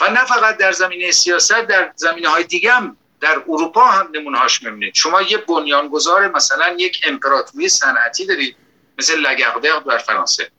[0.00, 4.62] و نه فقط در زمینه سیاست در زمینه های دیگه هم در اروپا هم نمونهاش
[4.62, 4.94] می‌بینید.
[4.94, 8.56] شما یه بنیانگذار مثلا یک امپراتوری صنعتی دارید
[8.98, 10.50] مثل لگردق در فرانسه.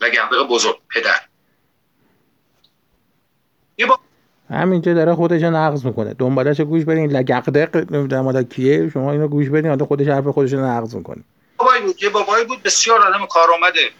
[0.00, 1.27] لگردق بزرگ پدر.
[3.78, 3.98] یه با...
[4.50, 6.14] همینجا داره خودش نقض می‌کنه.
[6.14, 7.10] دنبالش گوش بدین.
[7.10, 8.90] لگردق نمی‌دونم کیه.
[8.90, 11.24] شما اینو گوش بدین حالا خودش حرف خودش نقض می‌کنه.
[11.56, 13.90] بابایی بود یه بابایی بود بسیار آدم کارآمده.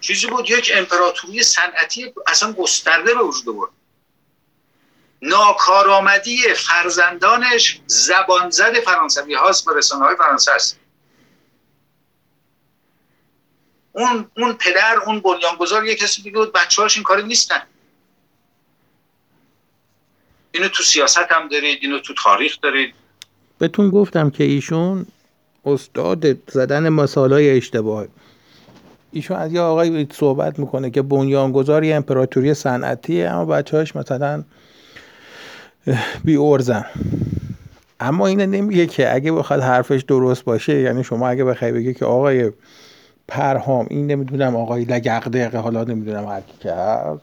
[0.00, 3.70] چیزی بود یک امپراتوری صنعتی اصلا گسترده به وجود آورد.
[5.22, 10.78] ناکارآمدی فرزندانش زبان زد فرانسوی هاست و رسانه های فرانسه است.
[13.92, 17.62] اون اون پدر اون بنیانگذار یه کسی دیگه بود بچه هاش این کاری نیستن.
[20.54, 22.94] اینو تو سیاست هم دارید اینو تو تاریخ دارید.
[23.58, 25.06] بهتون گفتم که ایشون
[25.66, 28.06] استاد زدن مسائل اشتباه
[29.12, 34.44] ایشون از یه آقای صحبت می‌کنه که بنیانگذار یه امپراتوری صنعتیه اما بچه‌هاش مثلا
[36.24, 36.84] بی ارزن.
[38.00, 42.04] اما اینه نمیگه که اگه بخواد حرفش درست باشه یعنی شما اگه بخوای بگی که
[42.04, 42.50] آقای
[43.28, 47.22] پرهام این نمی‌دونم آقای لگقدقه حالا نمی‌دونم هر که هست.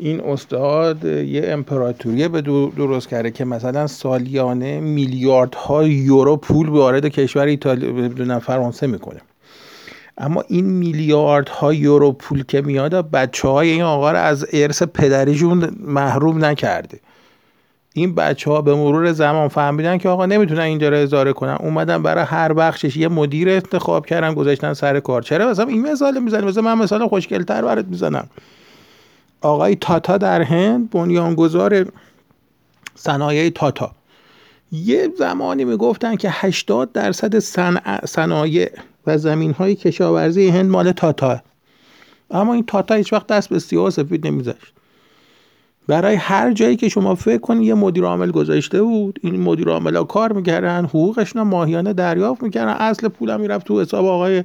[0.00, 2.40] این استاد یه امپراتوری به
[2.76, 9.20] درست کرده که مثلا سالیانه میلیاردها یورو پول وارد کشور ایتالیا فرانسه می‌کنه.
[10.18, 15.76] اما این میلیاردها یورو پول که میاد بچه های این آقا رو از ارث پدریشون
[15.80, 17.00] محروم نکرده.
[17.94, 21.56] این بچه ها به مرور زمان فهمیدن که آقا نمی‌تونن اینجا رو اضاره کنن.
[21.60, 25.22] اومدن برای هر بخشش یه مدیر انتخاب کردن گذاشتن سر کار.
[25.22, 26.46] چرا؟ مثلا این مثال می‌زنه.
[26.46, 28.28] مثلا من مثلا خوشگلتر برات می‌زنم.
[29.40, 31.86] آقای تاتا در هند بنیانگذار
[32.94, 33.92] صنایع تاتا.
[34.72, 37.38] یه زمانی می‌گفتن که 80 درصد
[38.04, 38.70] صنایع
[39.06, 41.42] و زمین های کشاورزی هند مال تاتا.
[42.30, 44.72] اما این تاتا هیچ وقت دست به سیاه سفید نمیذاشت.
[45.88, 49.96] برای هر جایی که شما فکر کنید یه مدیر عامل گذاشته بود این مدیر عامل
[49.96, 54.44] ها کار می‌کردن حقوقشون ماهیانه دریافت می‌کردن اصل پولم می‌رفت تو حساب آقای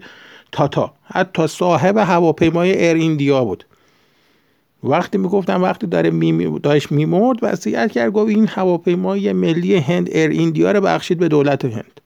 [0.52, 0.94] تاتا.
[1.04, 3.66] حتی صاحب هواپیمای ایر ایندیا بود.
[4.86, 10.30] وقتی می‌گفتم وقتی داره می داشت میمرد وصیت کرد گفت این هواپیمای ملی هند ایر
[10.30, 12.02] ایندیا رو بخشید به دولت هند.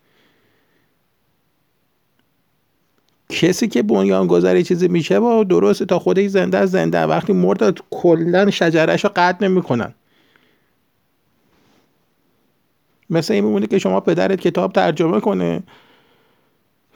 [3.30, 7.00] کسی که بنیان گذاری چیزی میشه با درسته تا خودش زنده زنده.
[7.00, 9.94] وقتی مرد کلا شجرش رو قطع نمی‌کنن.
[13.10, 15.63] مثل این میمونه که شما پدرت کتاب ترجمه کنه.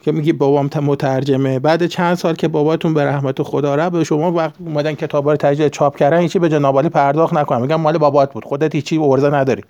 [0.04, 1.58] که میگی بابام مترجمه.
[1.58, 5.36] بعد چند سال که باباتون به رحمت خدا را به شما وقت اومدن کتابا رو
[5.36, 8.44] تجدید چاپ کردن هیچی به جنابالی پرداخت نکنم میگم مال بابات بود.
[8.44, 9.64] خودت هیچی ارزه نداری.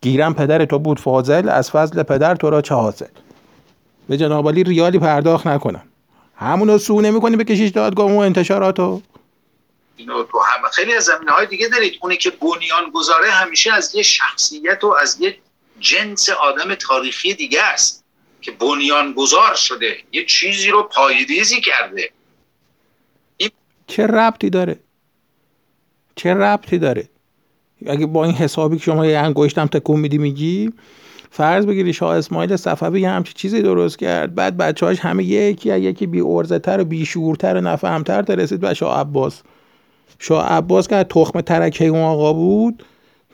[0.00, 3.06] گیرم پدر تو بود فاضل از فضل پدر تو را چه حاصل
[4.08, 5.82] به جنابالی ریالی پرداخت نکنم
[6.36, 9.02] همونو سو نمی‌کنی بکشیش دادگاه و انتشاراتو؟
[9.96, 11.92] اینو تو هم خیلی از زمینه های دیگه دارید.
[12.02, 15.36] اونی که بنیان گذاره همیشه از یه شخصیت و از یه
[15.80, 18.03] جنس آدم تاریخی دیگه است.
[18.44, 22.10] که بنیان گذار شده یه چیزی رو پایریزی کرده.
[23.36, 23.50] این
[23.86, 24.78] چه ربطی داره؟
[26.16, 27.08] چه ربطی داره؟
[27.86, 30.72] اگه با این حسابی که شما یه انگشتم تکون میدی میگی
[31.30, 36.06] فرض بگیری شاه اسماعیل صفوی یه همچی چیزی درست کرد بعد بچه‌هاش همه یکی یکی
[36.06, 39.42] بی ارزه تر و بی شعورتر و نفهمتر رسید به شاه عباس.
[40.18, 42.84] شاه عباس که تخم ترکه اون آقا بود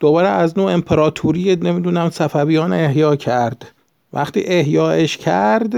[0.01, 3.73] دوباره از نوع امپراتوری نمی‌دونم صفویان احیا کرد.
[4.13, 5.75] وقتی احیاش کرد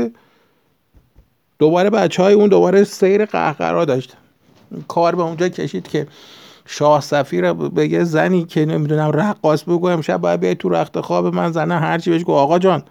[1.58, 4.16] دوباره بچه های اون دوباره سیر قهقرا داشت.
[4.88, 6.06] کار به اونجا کشید که
[6.66, 11.34] شاه سفیر به یه زنی که نمی‌دونم رقاص بگو امشب باید بیای تو رخت خواب
[11.34, 12.82] من زنه هرچی بهش گفت آقا جان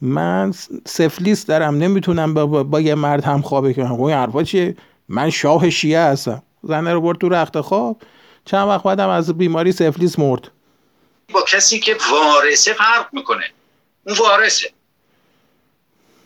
[0.00, 0.52] من
[0.86, 4.76] سفلیس دارم نمی‌تونم با, با, یه مرد هم خوابه کنم این حرفا چیه؟
[5.08, 6.42] من شاه شیعه هستم.
[6.62, 7.96] زنه رو برد تو رخت خواب
[8.44, 10.50] چند وقت بعدم از بیماری سفلیس مرد.
[11.34, 13.44] با کسی که وارثه فرق می‌کنه.
[14.06, 14.70] اون وارثه.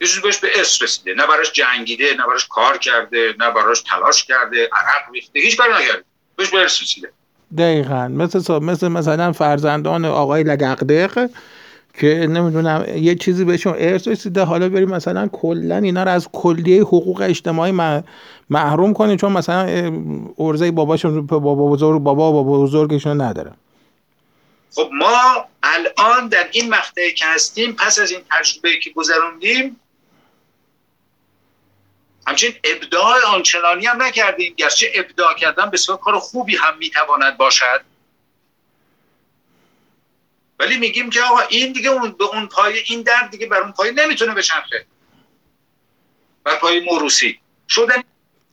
[0.00, 1.14] یه چیزی بهش به ارث رسیده.
[1.14, 5.40] نه براش جنگیده نه براش کار کرده نه براش تلاش کرده عرق ریخته.
[5.40, 6.04] هیچ کار نکرده.
[6.36, 7.08] بهش به ارث رسیده.
[7.58, 8.08] دقیقا.
[8.08, 11.30] مثل مثل مثلا فرزندان آقای لگقدق
[12.00, 14.42] که نمی‌دونم یه چیزی بهشون ارث رسیده.
[14.42, 18.02] حالا بریم مثلا کلا اینا رو از کلیه حقوق اجتماعی
[18.50, 19.60] محروم کنیم چون مثلا
[20.38, 23.52] ارزه باباشون بابا بزرگ بابا بابا بزرگشون نداره.
[24.74, 29.80] خب ما الان در این مقطعی که هستیم پس از این تجربه که گذروندیم
[32.26, 34.54] همچنین ابداع آنچنانی هم نکردیم.
[34.56, 37.80] گرچه ابداع کردن بسیار کار خوبی هم می‌تواند باشد.
[40.58, 43.72] ولی میگیم که آقا این دیگه اون به اون پای این درد دیگه بر اون
[43.72, 44.86] پای نمی‌تونه بچرخه.
[46.44, 48.02] بر پای موروسی شدن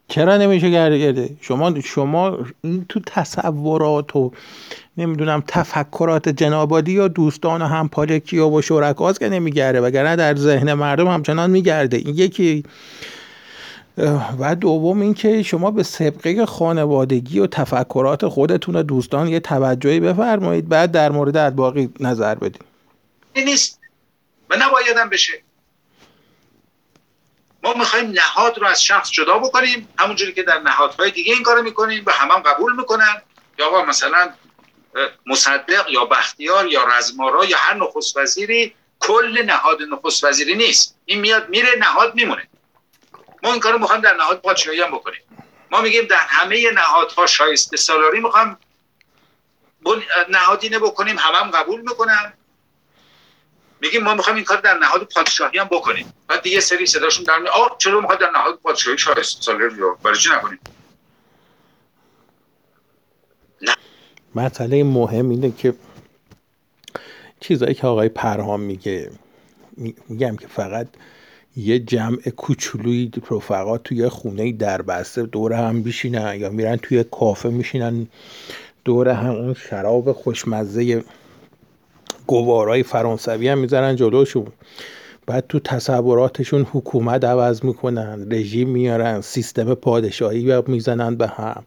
[0.07, 4.31] چرا نمیشه گرده شما شما این تو تصورات و
[4.97, 9.81] نمی‌دونم تفکرات جنابادی یا دوستان و همپالکی و شرکاست که نمیگرده.
[9.81, 11.97] وگرنه در ذهن مردم همچنان میگرده.
[11.97, 12.63] این یکی
[14.39, 20.69] و دوم اینکه شما به سبقه خانوادگی و تفکرات خودتون و دوستان یه توجهی بفرمایید
[20.69, 22.65] بعد در مورد باقی نظر بدید
[23.35, 23.79] نیست.
[24.49, 25.33] و نبایدم بشه.
[27.63, 31.63] ما می‌خوایم نهاد رو از شخص جدا بکنیم همونجوری که در نهادهای دیگه این کارو
[31.63, 33.21] می‌کنیم و همم هم قبول می‌کنن.
[33.59, 34.29] یا آقا مثلا
[35.25, 40.95] مصدق یا بختیار یا رزمارا یا هر نخست وزیری کل نهاد نخست وزیری نیست.
[41.05, 42.47] این میاد میره نهاد میمونه.
[43.43, 45.21] ما این کارو می‌خوایم در نهاد پادشاهی هم بکنیم.
[45.71, 48.57] ما میگیم در همه نهادها شایسته سالاری می‌خوام
[50.29, 52.33] نهادینه بکنیم همم هم قبول می‌کنن.
[53.81, 56.13] میگیم ما می‌خوایم این کار در نهاد پادشاهی هم بکنیم.
[56.27, 60.17] بعد دیگه سری صداشون در آ چرا می‌خواد در نهاد پادشاهی شایسته سالاری رو برای
[60.17, 60.59] چی نکنیم
[64.35, 65.73] مسئله مهم اینه که
[67.39, 69.11] چیزایی که آقای پرهام میگه
[70.09, 70.87] میگم که فقط
[71.57, 77.49] یه جمع کوچولوی رفقا توی خونه در بسته دور هم بشینن یا میرن توی کافه
[77.49, 78.07] میشینن.
[78.85, 81.03] دور هم اون شراب خوشمزه
[82.27, 84.47] گوارای فرانسوی هم می‌ذارن جلوشون.
[85.25, 91.63] بعد تو تصوراتشون حکومت عوض می‌کنن رژیم میارن سیستم پادشاهی می‌زنن به هم.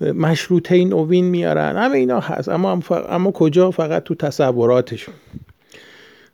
[0.00, 0.92] مشروطه این
[1.24, 1.76] میارن.
[1.76, 2.48] همه اینا هست.
[2.48, 5.14] اما اما کجا؟ فقط تو تصوراتشون.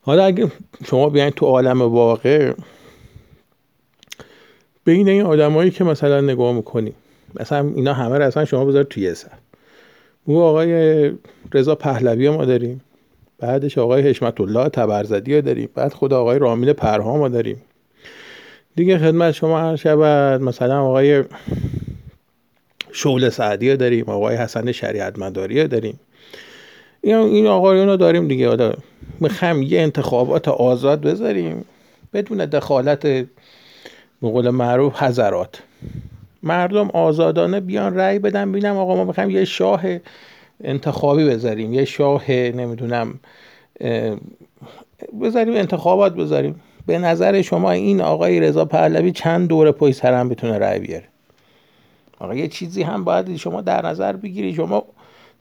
[0.04, 0.52] حالا اگه
[0.84, 2.52] شما بیاین تو عالم واقع
[4.84, 6.94] بین این آدمایی که مثلا نگاه می‌کنیم
[7.40, 9.28] مثلا اینا همه رو اصلا شما بذار توی سر.
[10.24, 11.12] او آقای
[11.52, 12.80] رضا پهلوی ما داریم
[13.38, 17.62] بعدش آقای حشمت الله تبرزدی داریم بعد خود آقای رامین پرها ما داریم.
[18.76, 21.24] دیگه خدمت شما هر شود مثلا آقای
[22.92, 26.00] شغل سعدی داریم آقای حسن شریعت مداری داریم.
[27.02, 28.72] این این آقایون رو داریم دیگه حالا
[29.20, 31.64] می‌خوایم یه انتخابات آزاد بذاریم
[32.12, 33.26] بدون دخالت به
[34.22, 35.62] قول معروف حضرات.
[36.42, 39.82] مردم آزادانه بیان رأی بدن ببینم آقا ما می‌خوایم یه شاه
[40.64, 43.20] انتخابی بذاریم یه شاه نمی‌دونم
[45.22, 46.60] بذاریم انتخابات بذاریم.
[46.86, 51.04] به نظر شما این آقای رضا پهلوی چند دور پای سرم بتونه رأی بیاره؟
[52.18, 54.84] آقا یه چیزی هم باید شما در نظر بگیری شما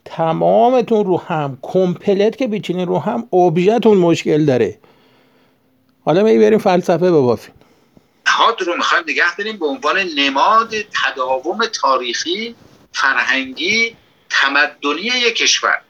[0.04, 4.78] تمامتون رو هم کمپلت که بچینین رو هم اوبژتون مشکل داره.
[6.04, 7.54] حالا می بریم فلسفه ببافیم.
[8.26, 12.54] نهاد رو می‌خوایم نگه داریم به عنوان نماد تداوم تاریخی
[12.92, 13.96] فرهنگی
[14.30, 15.80] تمدنی یک کشور.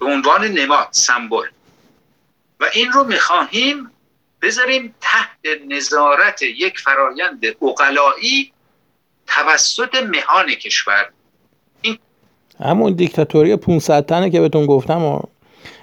[0.00, 1.46] به عنوان نماد سمبل.
[2.60, 3.90] و این رو می‌خواهیم
[4.42, 8.52] بذاریم تحت نظارت یک فرایند اقلایی
[9.26, 11.10] توسط مهان کشور.
[12.62, 15.20] همون دیکتاتوری 500 تنه که بهتون گفتم و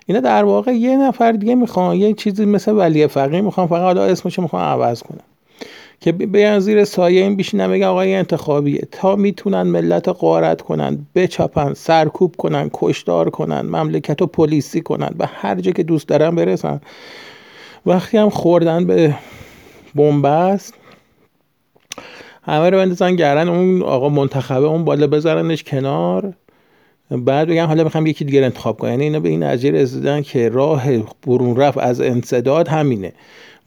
[0.05, 4.03] اینا در واقع یه نفر دیگه می‌خوان یه چیزی مثل ولی فقیه می‌خوان فقط حالا
[4.03, 5.23] اسمش می‌خوان عوض کنم
[6.01, 8.81] که بیان زیر سایه این بیشینم بگن آقای انتخابیه.
[8.91, 15.25] تا می‌تونن ملت قارت کنن بچپن سرکوب کنن کشدار کنن مملکت رو پلیسی کنن به
[15.33, 16.81] هر جا که دوست دارن برسن.
[17.85, 19.15] وقتی هم خوردن به
[19.95, 20.73] بنبست
[22.43, 26.33] همه رو بندازن گردن اون آقا منتخبه اون بالا بذارنش کنار.
[27.09, 28.89] بعد بگم حالا می‌خوام یکی دیگر انتخاب کنم.
[28.89, 33.13] یعنی اینا به این نظیر رسیدن که راه برون رفت از انصداد همینه.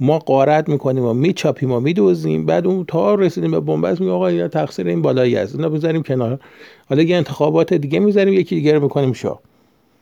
[0.00, 2.46] ما قارت می‌کنیم و میچاپیم و میدوزیم.
[2.46, 5.55] بعد اون تا رسیدیم به بنبست میگه آقا اینا تقصیر این بالایی است.
[5.55, 6.40] اینا بذاریم کنار.
[6.88, 9.40] حالا یه انتخابات دیگه می‌ذاریم یکی دیگه رو می‌کنیم شاه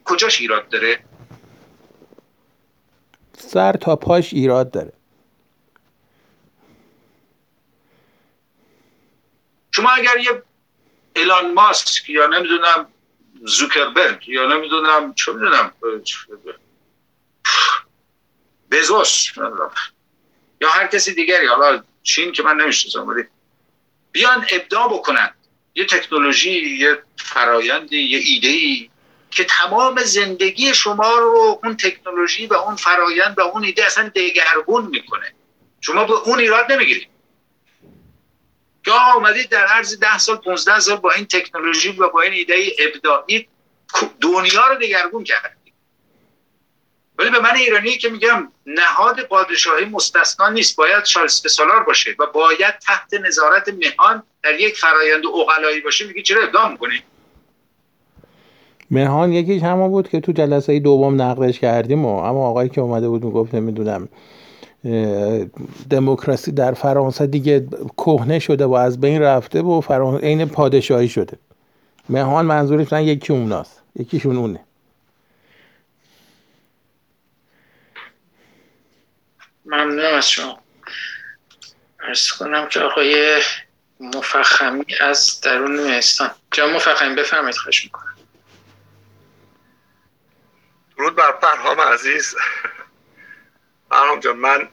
[0.04, 0.98] کجاش ایراد داره؟
[3.38, 4.92] سر تا پاش ایراد داره.
[9.70, 10.42] شما اگر یه
[11.16, 12.86] ایلان ماسک یا نمی‌دونم
[13.44, 15.72] زوکربرگ یا نمی‌دونم چه می‌دونم
[18.70, 19.26] بزوس
[20.60, 23.24] یا هر کسی دیگری حالا چین که من نمی‌شناسم ولی
[24.12, 25.34] بیان ابداع بکنن.
[25.74, 28.90] یه تکنولوژی یه فرایندی یه ایده ای
[29.30, 34.86] که تمام زندگی شما رو اون تکنولوژی و اون فرایند و اون ایده اصلا دگرگون
[34.86, 35.34] می‌کنه.
[35.80, 37.08] شما به اون ایراد نمی‌گیرید.
[38.88, 42.54] که آمدید در عرض ده سال 15 سال با این تکنولوژی و با این ایده
[42.78, 43.48] ابداعی
[44.20, 45.56] دنیا رو دگرگون کرد
[47.18, 50.76] ولی به من ایرانی که میگم نهاد پادشاهی مستثنا نیست.
[50.76, 56.06] باید شالسته سالار باشه و باید تحت نظارت مهان در یک فرایند اقلایی باشه.
[56.06, 57.02] میگه چرا اقدام می‌کنی؟
[58.90, 63.08] مهان یکیش همون بود که تو جلسه دوم نقدش کردیم و اما آقایی که اومده
[63.08, 64.08] بود می‌گفت نمی‌دونم.
[65.90, 71.38] دموکراسی در فرانسه دیگه کهنه شده و از بین رفته و فرانسه عین پادشاهی شده.
[72.08, 73.82] مهان منظورش نه یکی اوناست.
[73.96, 74.60] یکیشون اونه.
[79.66, 80.58] ممنونم از شما.
[82.00, 83.42] ارز کنم که آقای
[84.00, 86.30] مفخمی از درون مهستان.
[86.50, 88.14] جا مفخمی بفرمایید خواهش می‌کنم.
[90.98, 92.34] درود بر پرهام عزیز.
[93.90, 94.68] پرهام جان من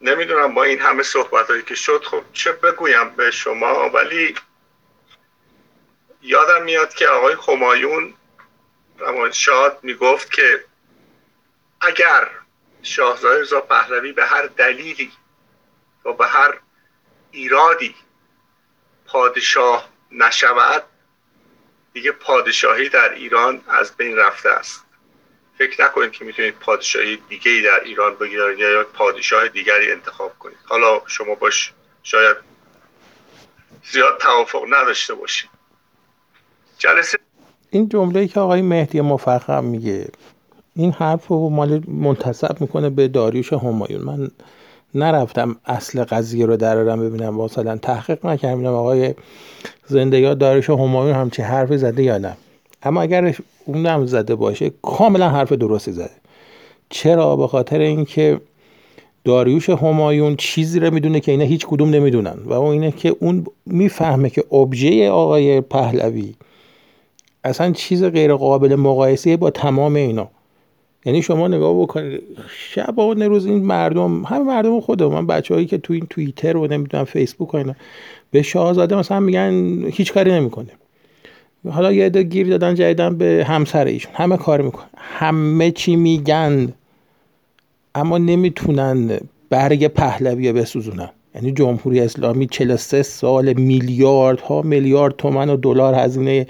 [0.00, 4.34] نمی‌دونم با این همه صحبت هایی که شد خب چه بگویم به شما؟ ولی
[6.22, 8.14] یادم میاد که آقای خمایون
[9.32, 10.64] شاد می‌گفت که
[11.80, 12.30] اگر
[12.82, 15.12] شاهزاده رضا پهلوی به هر دلیلی
[16.04, 16.58] و به هر
[17.30, 17.94] ایرادی
[19.06, 20.84] پادشاه نشود
[21.92, 24.84] دیگه پادشاهی در ایران از بین رفته است.
[25.58, 30.56] فکر نکنید که می‌تونید پادشاهی دیگه در ایران بگیرید یا پادشاه دیگری انتخاب کنید.
[30.64, 32.36] حالا شما باش شاید
[33.92, 35.50] زیاد توافق نداشته باشید.
[36.78, 37.18] جلسه
[37.70, 40.08] این جمله که آقای مهدی مفخم میگه
[40.76, 44.02] این حرف رو مال منتصب می‌کنه به داریوش همایون.
[44.02, 44.30] من
[44.94, 47.34] نرفتم اصل قضیه رو درارم ببینم.
[47.34, 49.14] مثلا تحقیق نکردم آقای
[49.86, 52.36] زنده یا داریوش همایون همچی حرفی زده یا نه.
[52.82, 56.10] اما اگر اونم زده باشه کاملا حرف درستی زده.
[56.90, 58.40] چرا؟ به خاطر اینکه
[59.24, 62.36] داریوش همایون چیزی رو می‌دونه که اینا هیچ کدوم نمی‌دونن.
[62.44, 66.34] و اون اینه که اون می‌فهمه که ابژه آقای پهلوی
[67.44, 70.28] اصلا چیز غیر قابل مقایسه با تمام اینا.
[71.04, 72.22] یعنی شما نگاه بکنید
[72.70, 77.04] شبانه روز این مردم همه مردم خودم من بچههایی که تو این توییتر و نمی‌دونم
[77.04, 77.74] فیسبوک و اینا
[78.30, 80.70] به شاهزاده مثلا میگن هیچ کاری نمی‌کنه.
[81.70, 84.12] حالا یه عده گیر دادن جدیدن به همسر ایشون.
[84.14, 84.88] همه کار می‌کنن.
[84.96, 86.72] همه چی میگن.
[87.94, 91.10] اما نمی‌تونن برگ پهلوی بسوزونن.
[91.34, 96.46] یعنی جمهوری اسلامی 43 سال میلیارد ها میلیارد تومن و دلار هزینه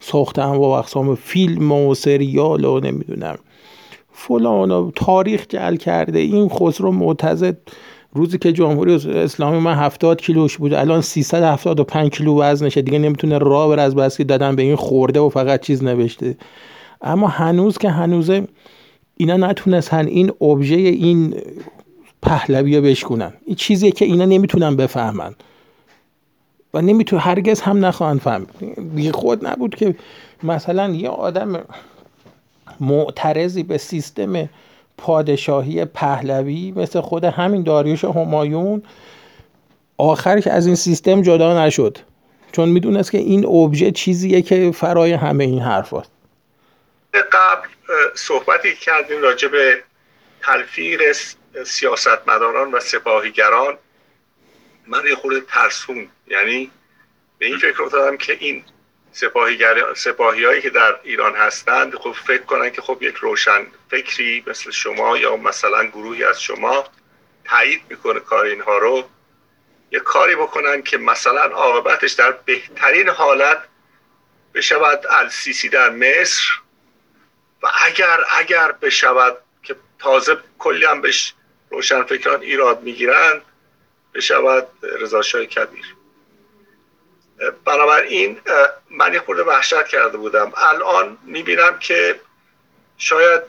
[0.00, 3.38] ساختن و اقسام فیلم و سریال و نمی‌دونم.
[4.12, 6.18] فلان و تاریخ جل کرده.
[6.18, 7.56] این خسرو معتزد
[8.12, 12.82] روزی که جمهوری اسلامی من 70 کیلوش بود الان 375 کیلو وزنشه.
[12.82, 16.36] دیگه نمی‌تونه راه بر از بس دادن به این خورده و فقط چیز نوشته.
[17.02, 18.48] اما هنوز که هنوزه
[19.16, 21.34] اینا نتونستن این ابژه این
[22.22, 25.34] پهلوی رو بشکنن این چیزیه که اینا نمی‌تونن بفهمن.
[26.74, 28.46] و نمی‌تونه هرگز هم نخواهند فهم
[28.94, 29.94] بی خود نبود که
[30.42, 31.60] مثلا یه آدم
[32.80, 34.48] معترضی به سیستم
[34.98, 38.82] پادشاهی پهلوی مثل خود همین داریوش همایون
[39.98, 41.98] آخرش از این سیستم جدا نشد.
[42.52, 46.10] چون می‌دونست که این ابژه چیزیه که فرای همه این حرف هست.
[47.14, 47.68] قبل
[48.14, 49.82] صحبتی کردیم راجع به
[50.42, 51.02] تلفیق
[51.66, 53.74] سیاستمداران و سپاهیگران.
[54.86, 56.70] من یه خورده ترسون یعنی
[57.38, 58.62] به این فکر افتادم که این
[59.12, 64.70] سپاهی هایی که در ایران هستند خب فکر کنن که خب یک روشن فکری مثل
[64.70, 66.84] شما یا مثلا گروهی از شما
[67.44, 69.08] تایید می‌کنه کار اینها رو.
[69.90, 73.62] یه کاری بکنن که مثلا عاقبتش در بهترین حالت
[74.54, 76.42] بشود السیسی در مصر
[77.62, 81.34] و اگر اگر بشود که تازه کلی هم بهش
[81.70, 83.42] روشنفکران ایراد می‌گیرند
[84.14, 85.97] بشود رضا کبیر.
[87.64, 88.40] بنابراین
[88.90, 90.52] من یه خورده وحشت کرده بودم.
[90.56, 92.20] الان می‌بینم که
[92.98, 93.42] شاید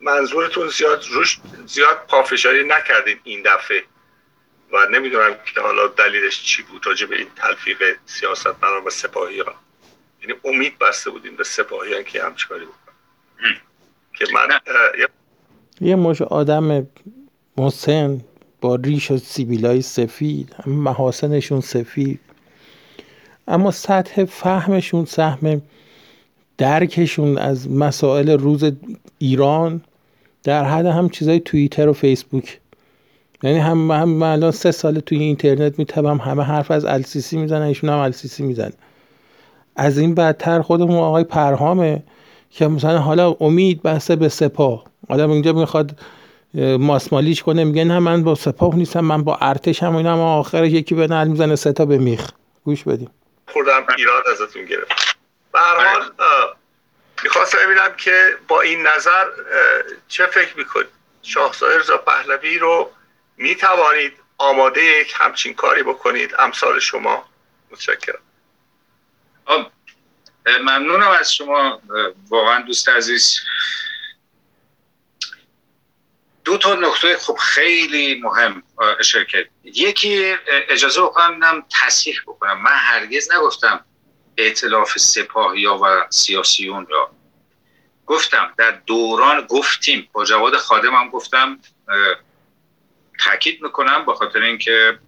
[0.00, 3.82] منظورتون زیاد روش زیاد پافشاری نکردیم این دفعه
[4.72, 9.54] و نمی‌دونم که حالا دلیلش چی بود راجع به این تلفیق سیاست بنام سپاهی ها.
[10.22, 12.66] یعنی امید بسته بودیم به سپاهی که همچه کاری
[14.18, 14.60] که من
[15.80, 16.86] یه مش آدم
[17.56, 18.20] مسن
[18.60, 22.20] با ریش و سیبیلای سفید محاسنشون سفید.
[23.48, 25.62] اما سطح فهمشون سهم
[26.58, 28.64] درکشون از مسائل روز
[29.18, 29.80] ایران
[30.44, 32.60] در حد هم چیزای توییتر و فیسبوک.
[33.42, 37.90] یعنی هم هم الان سه سال توی اینترنت میتبم همه حرف از السیسی می‌زنن ایشون
[37.90, 38.70] هم السیسی میزن
[39.76, 42.02] از این بدتر خودمون آقای پرهامه
[42.50, 44.84] که مثلا حالا امید بسته به سپاه.
[45.08, 45.98] آدم اینجا می‌خواد
[46.78, 50.94] ماسمالیش کنه میگه نه من با سپاه نیستم من با ارتش هم اینم آخر یکی
[50.94, 52.30] به نل می‌زنه ستا به میخ.
[52.64, 53.08] گوش بدیم.
[53.52, 55.16] خوردم ایراد ازتون گرفت.
[55.52, 56.12] به هر حال
[57.22, 59.30] می‌خواستم ببینم که با این نظر
[60.08, 60.86] چه فکر می‌کنید؟
[61.22, 62.92] شاهزاده رضا پهلوی رو
[63.36, 67.28] می‌توانید آماده یک همچین کاری بکنید؟ امثال شما.
[67.70, 68.22] متشکرم.
[70.46, 71.82] ممنونم از شما
[72.28, 73.40] واقعا دوست عزیز.
[76.54, 78.62] دو تا نکته خب خیلی مهم
[79.00, 80.34] اشاره کرد یکی
[80.68, 82.62] اجازه بکنم تصحیح بکنم.
[82.62, 83.84] من هرگز نگفتم
[84.38, 87.10] ائتلاف سپاهی و سیاسیون را.
[88.06, 90.08] گفتم در دوران گفتیم.
[90.12, 91.58] با جواد خادم هم گفتم
[93.24, 94.98] تاکید می‌کنم با خاطر اینکه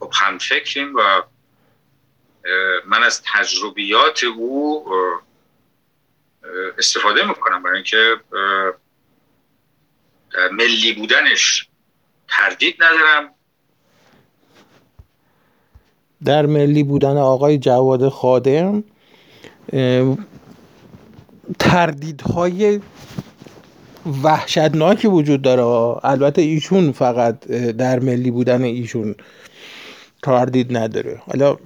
[0.00, 1.22] خب هم فکریم و
[2.86, 4.86] من از تجربیات او
[6.78, 8.20] استفاده می‌کنم برای اینکه
[10.52, 11.68] ملی بودنش
[12.28, 13.34] تردید ندارم.
[16.24, 18.84] در ملی بودن آقای جواد خادم
[21.58, 22.80] تردیدهای
[24.22, 25.62] وحشتناکی وجود داره.
[26.06, 29.14] البته ایشون فقط در ملی بودن ایشون
[30.22, 31.22] تردید نداره.
[31.26, 31.56] حالا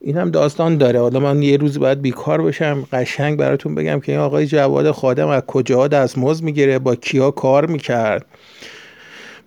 [0.00, 1.00] این هم داستان داره.
[1.00, 5.28] حالا من یه روز باید بیکار بشم قشنگ براتون بگم که این آقای جواد خادم
[5.28, 8.26] از کجا دستمزد می‌گیره با کیا کار می‌کرد.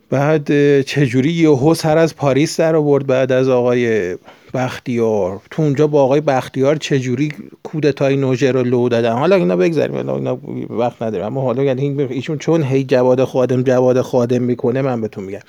[0.10, 4.16] بعد چجوری یهو سر از پاریس در آورد بعد از آقای
[4.54, 7.32] بختیار؟ تو اونجا با آقای بختیار چجوری
[7.64, 10.40] کودتای نوژه رو لو دادن؟ حالا اینا بگذاریم اینا
[10.70, 15.24] وقت نداره اما حالا یعنی ایشون چون هی جواد خادم جواد خادم می‌کنه من بهتون
[15.24, 15.40] میگم.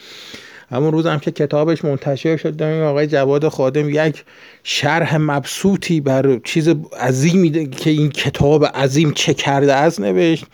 [0.74, 4.24] همون روز هم که کتابش منتشر شد این آقای جواد خادم یک
[4.62, 6.68] شرح مبسوطی بر چیز
[7.00, 10.46] عظیمی که این کتاب عظیم چه کرده است نوشت.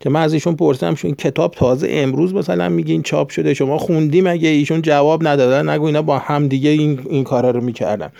[0.00, 4.20] که من از ایشون پرسیدم این کتاب تازه امروز مثلا میگین چاپ شده شما خوندی
[4.20, 8.10] مگه ایشون جواب ندادن نگو اینا با هم دیگه این, این کارا رو می‌کردن.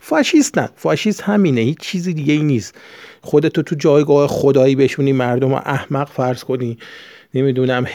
[0.00, 2.74] فاشیست نه فاشیست همینه هیچ چیزی دیگه ای نیست.
[3.22, 6.78] خودتو تو جایگاه خدایی بشونی مردم رو احمق فرض کنی.
[7.34, 7.86] نمی‌دونم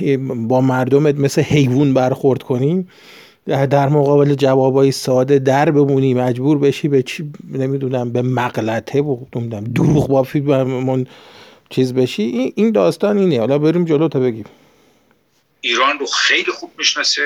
[0.48, 2.88] با مردمت مثل حیوان برخورد کنی
[3.46, 9.64] در مقابل جوابای ساده در بمونی مجبور بشی به چی نمی‌دونم به مغلطه و نمی‌دونم
[9.64, 11.06] دروغ بافی من
[11.70, 12.54] چیز بشی.
[12.56, 13.40] این داستان اینه.
[13.40, 14.46] حالا بریم جلو تا بگیم.
[15.62, 17.22] ایران رو خیلی خوب می‌شناسه.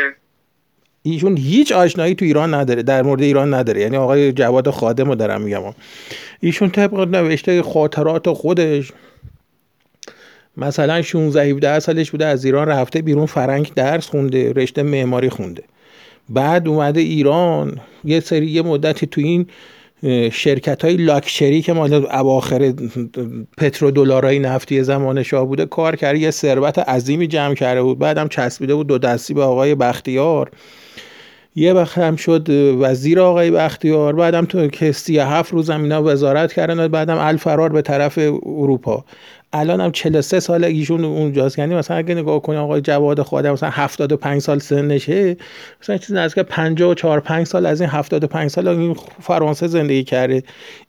[1.03, 3.82] ایشون هیچ آشنایی تو ایران نداره در مورد ایران نداره.
[3.82, 5.62] یعنی آقای جواد خادم رو دارم میگم.
[6.39, 8.91] ایشون طبق نوشته خاطرات خودش
[10.58, 15.64] مثلا 16 17 سالش بوده از ایران رفته بیرون فرنگ درس خونده رشته معماری خونده.
[16.30, 19.47] بعد اومده ایران یه سری یه مدتی تو این
[20.32, 22.74] شرکت های لاکچری که مال اواخر
[23.58, 27.99] پترو دلارای نفتی زمان شاه بوده کار کرده یه ثروت عظیمی جمع کرده بود.
[27.99, 30.51] بعدم چسبیده بود دو دستی به آقای بختیار.
[31.55, 32.49] یه وقت هم شد
[32.80, 34.93] وزیر آقای بختیار بعدم تو که
[35.24, 39.05] هفت روز هم اینا وزارت کردن بعدم الفرار به طرف اروپا.
[39.54, 41.60] الان هم 43 سال ایشون اونجاست.
[41.60, 45.38] یعنی مثلا اگه نگاه کنی آقای جواد خادم مثلا 75 سال سنشه
[45.82, 50.43] مثلا چیزی نزدیک 54 5 سال از این 75 سال این فرانسه زندگی کرده.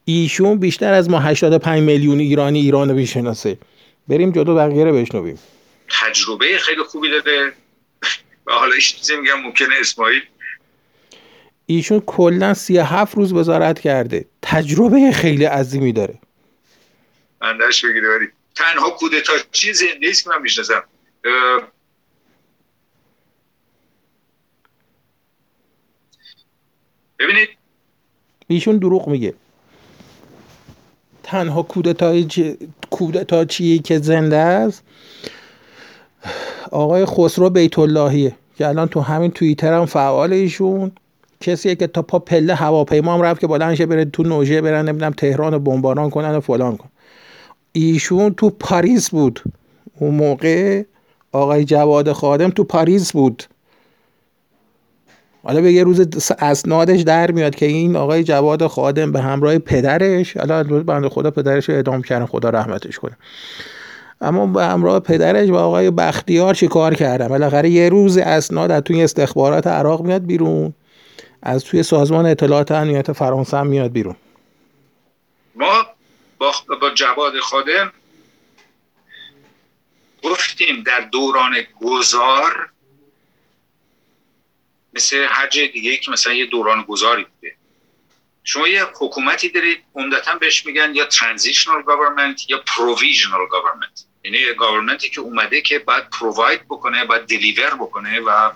[0.04, 3.59] ایشون بیشتر از ما 85 میلیون ایرانی ایران رو می‌شناسه.
[4.09, 5.38] بریم جلو بقیه رو بشنویم.
[5.88, 7.52] تجربه خیلی خوبی داده.
[8.46, 10.22] و حالا چیزی میگم ممکنه اسماعیل.
[11.66, 14.24] ایشون کلا 37 روز وزارت کرده.
[14.42, 16.14] تجربه خیلی عظیمی داره.
[17.42, 18.28] اندش بگیره
[18.59, 20.82] تنها کودتا چیز نیست که من می‌شناسم.
[27.18, 27.48] ببینید.
[28.46, 29.34] ایشون دروغ میگه.
[31.22, 32.54] تنها کودتای ج...
[32.90, 34.82] کودتا چیه که زنده است؟
[36.72, 40.92] آقای خسرو بیت اللهیه که الان تو همین توییتر هم فعال ایشون.
[41.40, 45.12] کسیه که تا پا پله هواپیما هم رفت که بلند بره تو نوژه برن نمی‌دونم
[45.12, 46.88] تهران رو بمباران کنن و فلان کن.
[47.72, 49.42] ایشون تو پاریس بود.
[49.98, 50.82] اون موقع
[51.32, 53.44] آقای جواد خادم تو پاریس بود.
[55.42, 56.06] حالا به یه روز
[56.38, 61.68] اسنادش در میاد که این آقای جواد خادم به همراه پدرش حالا بنده خدا پدرش
[61.68, 63.16] رو اعدام کردن خدا رحمتش کنه.
[64.20, 68.82] اما به همراه پدرش و آقای بختیار چی کار کردن؟ بالاخره یه روز اسناد از
[68.82, 70.74] توی استخبارات عراق میاد بیرون.
[71.42, 74.16] از توی سازمان اطلاعات امنیت فرانسه میاد بیرون.
[75.54, 75.86] ما
[76.39, 77.93] با, با جواد خادم
[80.22, 82.70] گفتیم در دوران گذار
[84.93, 87.57] مثل هر دیگه که مثلا یه دوران گذاری بوده.
[88.45, 95.05] شما یه حکومتی دارید عمدتا بهش میگن یا transitional government یا provisional government یعنی government
[95.05, 98.51] ی که اومده که باید provide بکنه باید deliver بکنه و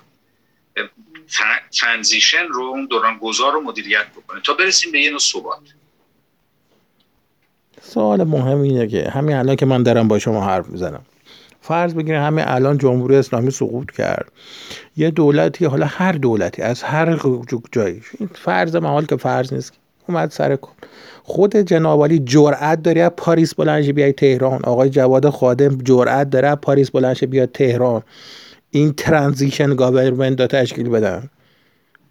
[1.80, 4.41] transition رو اون دوران گذار رو مدیریت بکنه.
[4.41, 5.62] تا برسیم به یه نوع ثبات.
[7.85, 11.01] سوال مهم اینه که همین الان که من دارم با شما حرف می‌زنم.
[11.61, 14.33] فرض بگیریم همین الان جمهوری اسلامی سقوط کرد.
[14.97, 17.18] یه دولتی حالا هر دولتی از هر
[17.72, 18.03] جایی.
[18.35, 19.72] فرض محال که فرض نیست
[20.09, 20.72] اومد سر کار
[21.22, 24.61] خود جنابعالی جرأت داره پاریس بلند شه بیاد تهران.
[24.64, 28.03] آقای جواد خادم جرأت داره پاریس بلند شه بیاد تهران.
[28.70, 31.30] این transition government رو تشکیل بدن.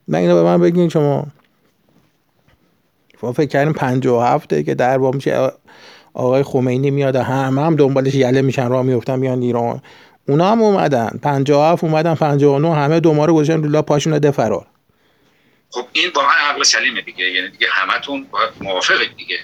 [0.07, 1.27] نه اینو به من بگین شما.
[3.21, 5.51] فکر کردیم 57 که در میشه
[6.13, 9.81] آقای خمینی میاد همه هم دنبالش یله میشن راه میفتن میان ایران.
[10.27, 11.19] اونا هم اومدن.
[11.23, 14.65] 57 اومدن 59 همه دوماره گذاشتن لولا پاشون ده فرار
[15.69, 17.25] خب این واقعا عقل سلیمه دیگه.
[17.31, 19.39] یعنی دیگه همتون باید موافقید دیگه.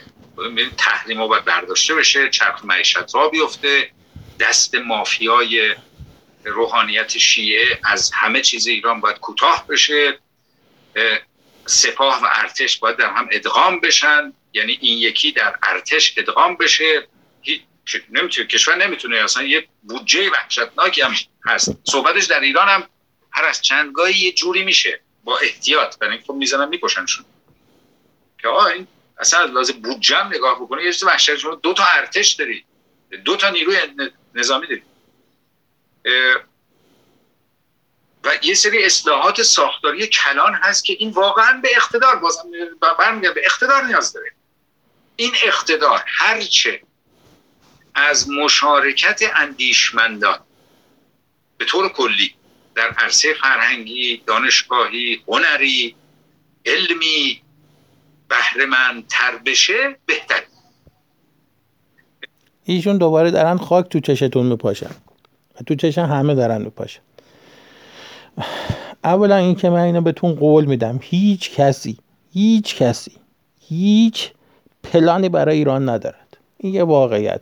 [0.78, 3.90] تحریم باید برداشته بشه چرخ معیشت را بیفته
[4.40, 5.76] دست مافیای
[6.46, 10.20] روحانیت شیعه از همه چیز ایران باید کوتاه بشه.
[11.68, 14.34] سپاه و ارتش باید در هم ادغام بشن.
[14.54, 17.08] یعنی این یکی در ارتش ادغام بشه.
[18.10, 21.14] نمی‌تونه کشور نمی‌تونه اصلا یه بودجه وحشتناکی هم
[21.46, 21.72] هست.
[21.84, 22.90] صحبتش در ایران هم
[23.32, 25.02] هر از چندگاهی یه جوری میشه.
[25.24, 25.98] با احتیاط.
[25.98, 27.26] برای اینکه خب می‌زنن میکشنشون.
[28.42, 28.88] که آه این
[29.20, 32.66] اصلا از لازم بودجه هم نگاه بکنه یه چیز وحشت شما دو تا ارتش دارید
[33.26, 33.78] دو تا نیروی
[34.36, 34.84] نظامی دارید
[38.28, 42.44] و یه سری اصلاحات ساختاری کلان هست که این واقعا به اقتدار بازم
[43.00, 44.32] برمیگرد به اقتدار نیاز داره.
[45.16, 46.82] این اقتدار هرچه
[47.96, 50.40] از مشارکت اندیشمندان
[51.58, 52.36] به طور کلی
[52.76, 55.96] در عرصه فرهنگی، دانشگاهی، هنری،
[56.66, 57.42] علمی
[59.10, 60.44] تر بشه بهتر.
[62.64, 64.92] ایشون دوباره دارن خاک تو چشتون میپاشن.
[65.68, 67.02] تو چشم همه دارن میپاشن.
[69.04, 71.98] اولا این که من اینو بهتون قول میدم هیچ کسی
[72.34, 73.12] هیچ کسی
[73.60, 74.32] هیچ
[74.84, 76.38] پلانی برای ایران ندارد.
[76.58, 77.42] این یه واقعیت.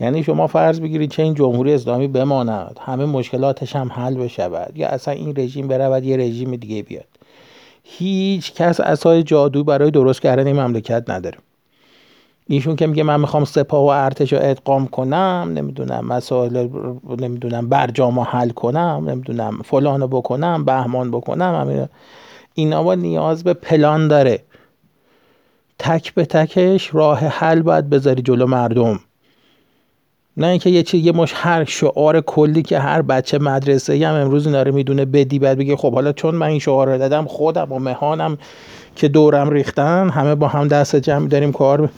[0.00, 4.88] یعنی شما فرض بگیرید چه این جمهوری اسلامی بماند همه مشکلاتش هم حل بشود یا
[4.88, 7.04] اصلا این رژیم برود یه رژیم دیگه بیاد.
[7.84, 11.38] هیچ کس اسای جادو برای درست کردن این مملکت نداره.
[12.52, 16.68] ایشون که میگه من می‌خوام سپاه و ارتش رو ادغام کنم نمی‌دونم مسائل
[17.18, 21.88] نمی‌دونم برجام حل کنم نمی‌دونم فلانو بکنم بهمان بکنم
[22.54, 22.94] اینا.
[22.94, 24.42] نیاز به پلان داره.
[25.78, 29.00] تک به تکش راه حل باید بذاری جلو مردم.
[30.36, 34.46] نه اینکه یه چیز یه مش هر شعار کلی که هر بچه مدرسه هم امروز
[34.46, 37.72] اینا رو می‌دونه بدی بعد بگه خب حالا چون من این شعار رو دادم خودم
[37.72, 38.38] و مهانم
[38.96, 41.90] که دورم ریختن همه با هم دست جمع داریم کار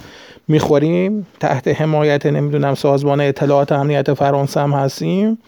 [0.48, 1.26] می‌خوریم.
[1.40, 5.42] تحت حمایت نمی‌دونم سازمان اطلاعات امنیت فرانسه هم هستیم.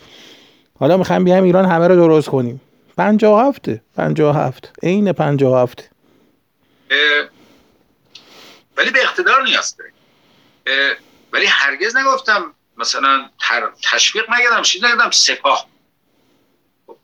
[0.80, 2.60] حالا می‌خوایم بیایم ایران همه رو درست کنیم.
[2.96, 4.72] پنجاه هفته پنجاه هفت.
[4.82, 5.90] عین پنجاه هفته
[8.76, 9.76] ولی به اقتدار نیاز
[11.32, 13.30] ولی هرگز نگفتم مثلا
[13.92, 15.66] تشویق نگردم چیز نگردم سپاه.
[16.86, 16.96] خب،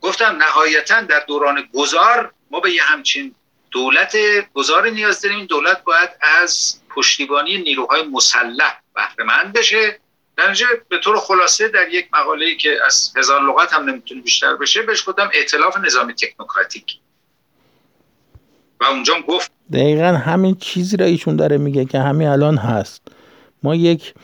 [0.00, 3.34] گفتم نهایتا در دوران گذار ما به یه همچین
[3.70, 4.16] دولت
[4.54, 5.38] گذار نیاز داریم.
[5.38, 6.10] این دولت باید
[6.42, 10.00] از پشتیبانی نیروهای مسلح بهرهمند بشه.
[10.36, 10.54] در
[10.88, 15.08] به طور خلاصه در یک مقاله که از هزار لغت هم نمی‌تونه بیشتر بشه بهش
[15.08, 16.98] گفتم ائتلاف نظامی تکنوکراتیک.
[18.80, 23.02] و اونجا گفت دقیقا همین چیزی را ایشون داره میگه که همین الان هست.
[23.62, 24.14] ما یک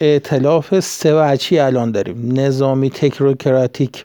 [0.00, 2.40] ائتلاف سوچی الان داریم.
[2.40, 4.04] نظامی تکنوکراتیک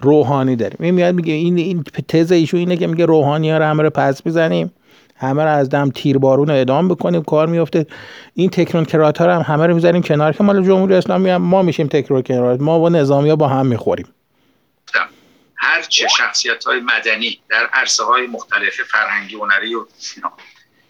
[0.00, 0.78] روحانی داریم.
[0.80, 3.90] این میاد میگه این این تز ایشون اینه که میگه روحانی ها رو همه رو
[3.90, 4.72] پس می‌زنیم.
[5.16, 7.22] همه رو از دم تیربارون اعدام بکنیم.
[7.22, 7.86] کار میفته
[8.34, 11.62] این تکنوکرات ها رو هم همه رو می‌ذاریم کنار که مال جمهوری اسلامی هم ما
[11.62, 14.08] میشیم تکنوکرات ما با نظامی ها با هم می‌خوریم.
[15.56, 19.84] هر چه شخصیت های مدنی در عرصه های مختلف فرهنگی هنری و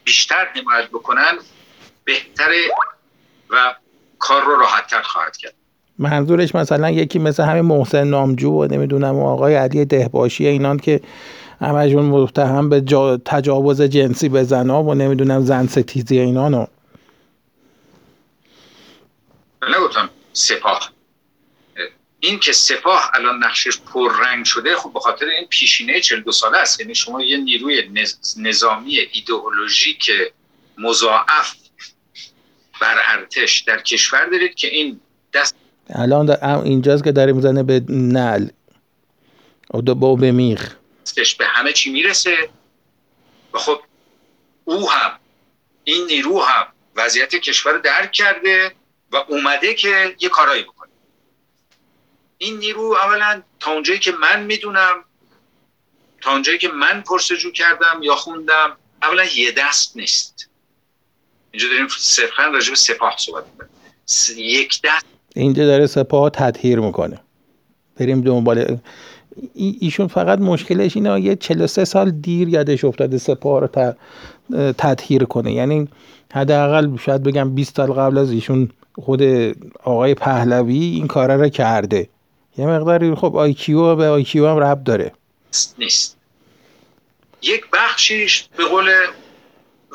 [0.03, 1.37] بیشتر حمایت بکنن
[2.03, 2.61] بهتره
[3.49, 3.75] و
[4.19, 5.53] کار رو راحتتر خواهد کرد.
[5.99, 11.01] منظورش مثلا یکی مثل همین محسن نامجو و نمی‌دونم و آقای علی دهباشی اینان که
[11.61, 12.81] همشون متهم به
[13.25, 16.65] تجاوز جنسی به زنا و نمی‌دونم زن ستیزی اینانو
[19.69, 20.91] نگفتم سپاه.
[22.19, 26.79] این که سپاه الان نقشش پررنگ شده خب به خاطر این پیشینه 42 ساله است.
[26.79, 27.89] یعنی شما یه نیروی
[28.37, 30.11] نظامی ایدئولوژیک
[30.77, 31.55] مضاعف
[32.81, 34.99] بر ارتش در کشور دارید که این
[35.33, 35.55] دست
[35.89, 36.29] الان
[36.63, 38.47] اینجاست که داره می‌زنه به نل
[39.73, 40.75] و با به میخ.
[41.39, 42.49] به همه چی می‌رسه.
[43.53, 43.81] و خب
[44.65, 45.19] او هم
[45.83, 48.71] این نیرو هم وضعیت کشور درک کرده
[49.11, 50.89] و اومده که یه کارایی بکنه.
[52.37, 55.03] این نیرو اولا تا اونجایی که من می‌دونم
[56.21, 60.49] تا اونجایی که من پرسجو کردم یا خوندم اولا یه دست نیست.
[61.51, 63.69] اینجا داریم صرفا راجع به سپاه صحبت می‌کنیم.
[64.37, 65.05] یک دست
[65.37, 67.19] اینجا داره سپاه تطهیر می‌کنه.
[67.99, 68.77] بریم دنبال
[69.55, 73.93] ایشون فقط مشکلش اینه یه 43 سال دیر یادش افتاده سپاه رو
[74.77, 75.53] تطهیر کنه.
[75.53, 75.87] یعنی
[76.33, 79.21] حداقل شاید بگم 20 سال قبل از ایشون خود
[79.83, 82.09] آقای پهلوی این کارا رو کرده.
[82.57, 85.11] یه مقداری خب آیکیو به آیکیو هم رب داره.
[85.77, 86.17] نیست.
[87.41, 88.89] یک بخشیش به قول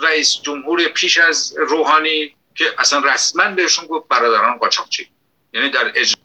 [0.05, 5.07] رئیس جمهور پیش از روحانی که اصلا رسما بهشون گفت برادران قاچاقچی.
[5.53, 6.23] یعنی در اجرا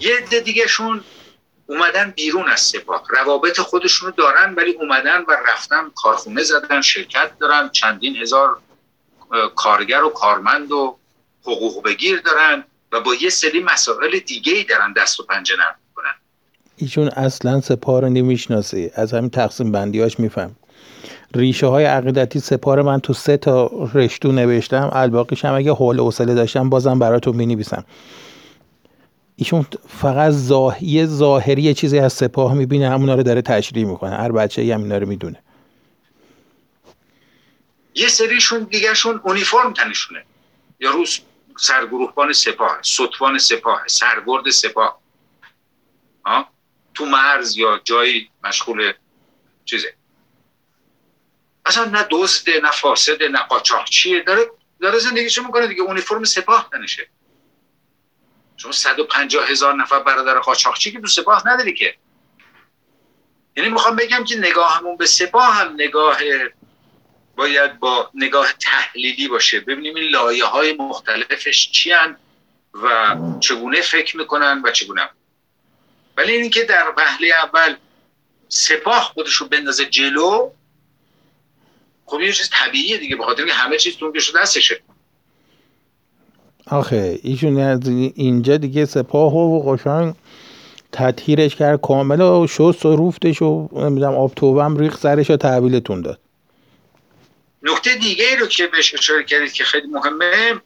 [0.00, 1.04] یه عده دیگهشون
[1.66, 3.04] اومدن بیرون از سپاه.
[3.08, 8.60] روابط خودشونو دارن ولی اومدن و رفتن کارخونه زدن شرکت دارن چندین هزار
[9.56, 10.98] کارگر و کارمند و
[11.42, 15.76] حقوق بگیر دارن و با یه سری مسائل دیگه ای دارن دست و پنجه نرم
[16.76, 18.92] ایشون اصلا سپاه رو نمی‌شناسه.
[18.94, 20.56] از همین تقسیم بندیاش میفهم.
[21.34, 24.90] ریشه های عقیدتی سپار من تو سه تا رشتو نوشتم.
[24.92, 27.84] الباقیش هم اگه حول حوصله داشتم بازم براتون می‌نویسم.
[29.36, 30.84] ایشون فقط زاه...
[30.84, 34.16] یه ظاهری چیزی از سپاه می‌بینه همونا رو داره تشریح می‌کنه.
[34.16, 35.36] هر بچه هم اینا رو می‌دونه.
[37.94, 40.24] یه سریشون دیگهشون اونیفرم تنشونه.
[40.80, 41.20] یا روز
[41.58, 45.00] سرگروهبان سپاه ستوان سپاه سرگرد سپاه؟
[46.94, 48.92] تو مرز یا جایی مشغول
[49.64, 49.94] چیزه.
[51.66, 54.50] اصلا نه دزده نه فاسده نه قاچاقچیه داره
[54.80, 55.82] داره زندگیشو می‌کنه دیگه.
[55.82, 57.08] اونیفرم سپاه تنشه
[58.56, 61.94] شما 150 هزار نفر برادر قاچاقچی که تو سپاه نداری که؟
[63.56, 66.18] یعنی می‌خوام بگم که نگاهمون به سپاه هم نگاه
[67.36, 69.60] باید با نگاه تحلیلی باشه.
[69.60, 71.92] ببینیم این لایه های مختلفش چی
[72.74, 75.10] و چگونه فکر می‌کنن و چگونه
[76.16, 77.76] ولی اینکه در وهله اول
[78.48, 80.50] سپاه خودشو بندازه جلو
[82.10, 84.82] خب یه چیز طبیعیه دیگه بخاطر اینکه همه چیز تو دستشه.
[86.66, 90.14] آخه ایشون از اینجا دیگه سپاه و قشنگ
[90.92, 96.02] تطهیرش کرد کامل و شست و روفتش و نمی‌دونم آب توبم ریخ سرش و تحویلتون
[96.02, 96.20] داد.
[97.62, 100.60] نکته دیگه رو که بهش اشاره کردید که خیلی مهمه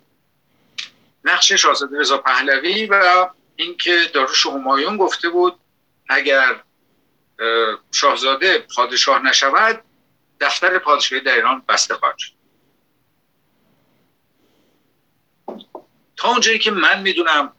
[1.24, 3.26] نقش شاهزاده رضا پهلوی و
[3.56, 5.54] اینکه داروش همایون گفته بود
[6.08, 6.56] اگر
[7.92, 9.80] شاهزاده پادشاه نشود
[10.40, 12.32] دفتر پادشاهی در ایران بسته خواهد شد.
[16.16, 17.52] تا اونجایی که من می‌دونم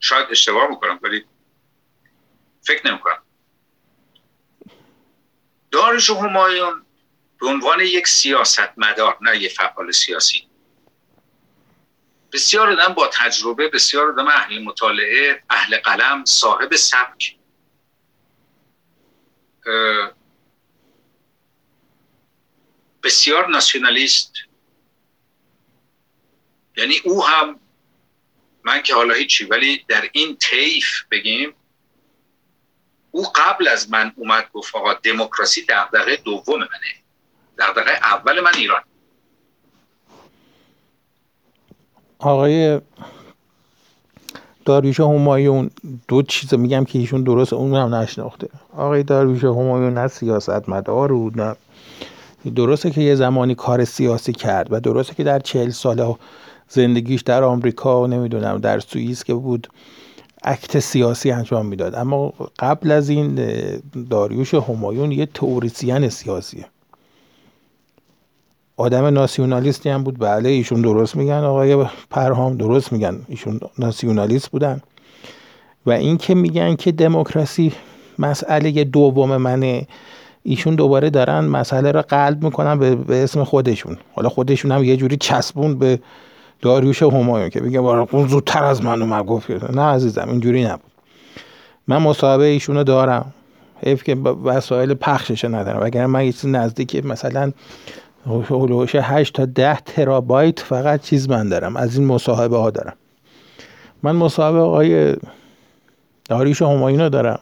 [0.00, 1.24] شاید اشتباه می‌کنم ولی
[2.62, 3.22] فکر نمی‌کنم.
[5.70, 6.86] دارش همایون
[7.40, 10.48] به عنوان یک سیاست مدار نه یک فعال سیاسی.
[12.32, 17.38] بسیار آدم با تجربه بسیار آدم اهل مطالعه اهل قلم صاحب سبک.
[23.02, 24.32] بسیار ناسیونالیست.
[26.76, 27.60] یعنی او هم
[28.64, 31.54] من که حالا هیچی ولی در این طیف بگیم
[33.10, 36.68] او قبل از من اومد گفت آقا دموکراسی دغدغه دوم منه.
[37.58, 38.82] دغدغه اول من ایران.
[42.18, 42.80] آقای
[44.64, 45.70] داریوش همایون
[46.08, 48.48] دو چیز میگم که ایشون درست اون هم نشناخته.
[48.72, 51.56] آقای داریوش همایون نه سیاست مدار بود نه
[52.54, 56.16] درسته که یه زمانی کار سیاسی کرد و درسته که در چهل ساله
[56.68, 59.68] زندگیش در آمریکا نمی‌دونم در سوئیس که بود
[60.44, 61.94] اکت سیاسی انجام می‌داد.
[61.94, 63.40] اما قبل از این
[64.10, 66.66] داریوش همایون یه توریسیان سیاسیه.
[68.76, 70.18] آدم ناسیونالیستی هم بود.
[70.18, 73.20] بله ایشون درست میگن آقای پرهام درست میگن.
[73.28, 74.80] ایشون ناسیونالیست بودن.
[75.86, 77.72] و این که میگن که دموکراسی
[78.18, 79.86] مسئله دوم منه
[80.48, 83.96] ایشون دوباره دارن مسئله رو قلب می‌کنن به, اسم خودشون.
[84.14, 86.00] حالا خودشون هم یه جوری چسبون به
[86.60, 89.26] داریوش همایون که بگه اون زودتر از من اومد.
[89.26, 90.90] گفت نه عزیزم اینجوری نبود.
[91.88, 93.32] من مصاحبه ایشونو دارم.
[93.84, 95.82] حیف که وسایل پخشش ندارم.
[95.82, 97.52] اگر من یه چیز نزدیک مثلا
[98.26, 101.76] هلوش 8 تا 10 ترابایت فقط چیز من دارم.
[101.76, 102.94] از این مصاحبه ها دارم.
[104.02, 105.16] من مصاحبه آقای
[106.28, 107.40] داریوش همایون رو دارم.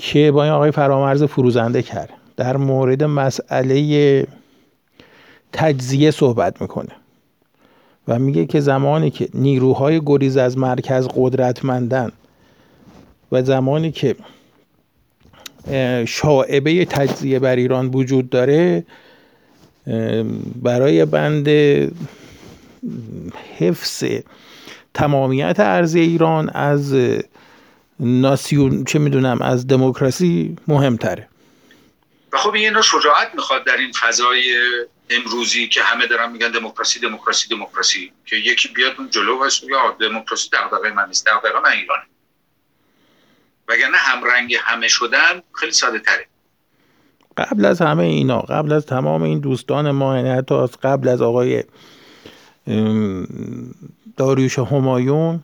[0.00, 2.10] که با این آقای فرامرز فروزنده کرد.
[2.36, 4.26] در مورد مسئله
[5.52, 6.92] تجزیه صحبت می‌کنه
[8.08, 12.12] و میگه که زمانی که نیروهای گریز از مرکز قدرتمندن
[13.32, 14.16] و زمانی که
[16.06, 18.84] شاعبه تجزیه بر ایران وجود داره
[20.62, 21.48] برای بند
[23.58, 24.04] حفظ
[24.94, 26.94] تمامیت ارزی ایران از
[28.00, 31.28] ناسیون چه می‌دونم از دموکراسی مهمتره.
[32.32, 34.54] و خب این شجاعت می‌خواد در این فضای
[35.10, 40.08] امروزی که همه دارن میگن دموکراسی دموکراسی دموکراسی که یکی بیاد اون جلو و یا
[40.08, 42.02] دموکراسی دغدغه من نیست دغدغه من ایرانه.
[43.68, 46.26] وگرنه همرنگ همه شدن خیلی ساده تره.
[47.36, 51.22] قبل از همه اینا قبل از تمام این دوستان ما یعنی حتی از قبل از
[51.22, 51.64] آقای
[54.16, 55.40] داریوش همایون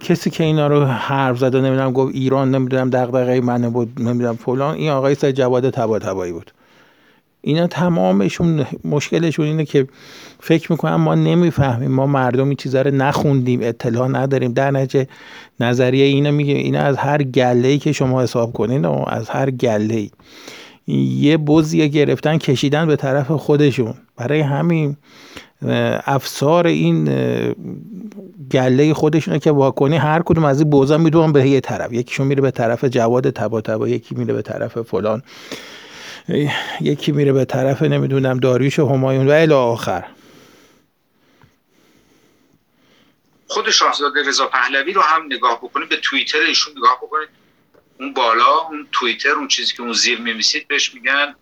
[0.00, 4.74] کسی که اینا رو حرف زده نمی‌دونم گفت ایران نمی‌دونم دغدغه منه بود نمی‌دونم فلان
[4.74, 5.98] این آقای سید جواد تبا
[6.32, 6.50] بود.
[7.42, 9.86] اینا تمامشون مشکلشون اینه که
[10.40, 14.52] فکر می‌کنم ما نمی‌فهمیم ما مردم این چیزا رو نخوندیم اطلاع نداریم.
[14.52, 15.06] در نتیجه
[15.60, 19.50] نظریه اینا میگه اینا از هر گله ای که شما حساب کنین و از هر
[19.50, 20.10] گله ای
[20.86, 23.94] یه بزی گرفتن کشیدن به طرف خودشون.
[24.16, 24.96] برای همین
[26.06, 27.04] افسار این
[28.50, 31.92] گله خودشونه که واکنی هر کدوم از این بوزا می‌دونن به یه طرف.
[31.92, 35.22] یکیشون میره به طرف جواد تبا یکی میره به طرف فلان
[36.80, 40.04] یکی میره به طرف نمی‌دونم داریوش همایون و الی آخر.
[43.46, 47.43] خود شاهزاده رضا پهلوی رو هم نگاه بکنید به توییتر ایشون نگاه بکنید.
[48.00, 51.34] اون بالا اون توییتر اون چیزی که اون زیر میمیسید بهش میگن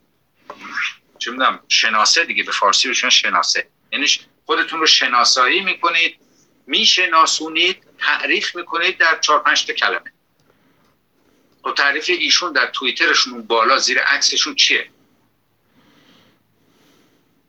[1.18, 3.68] چه می‌دونم شناسه دیگه به فارسی بهشون شناسه.
[3.92, 4.06] یعنی
[4.46, 6.16] خودتون رو شناسایی می‌کنید
[6.66, 10.12] میشناسونید تعریف می‌کنید در چهار پنج تا کلمه.
[11.64, 14.88] و خب تعریف ایشون در توییترشون بالا زیر عکسشون چیه؟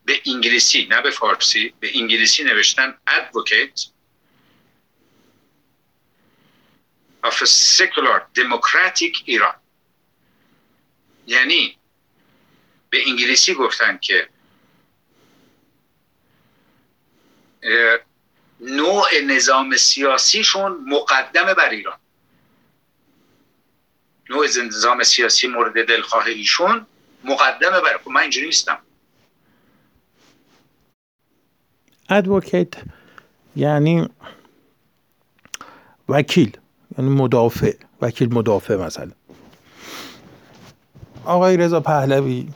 [0.06, 3.93] به انگلیسی نه به فارسی به انگلیسی نوشتن advocate.
[7.24, 9.56] Of a secular democratic ایران
[11.28, 11.78] یعنی
[12.90, 14.30] به انگلیسی گفتن که
[18.60, 21.98] نوع نظام سیاسیشون مقدمه بر ایران.
[24.30, 26.86] نوع نظام سیاسی مورد دلخواه ایشون
[27.24, 28.78] مقدمه بر خب من اینجوری نیستم.
[32.10, 32.74] ادوکیت
[33.56, 34.10] یعنی
[36.10, 36.58] وکیل.
[36.98, 39.12] یعنی مدافع وکیل مدافع مثلا.
[41.26, 42.48] آقای رضا پهلوی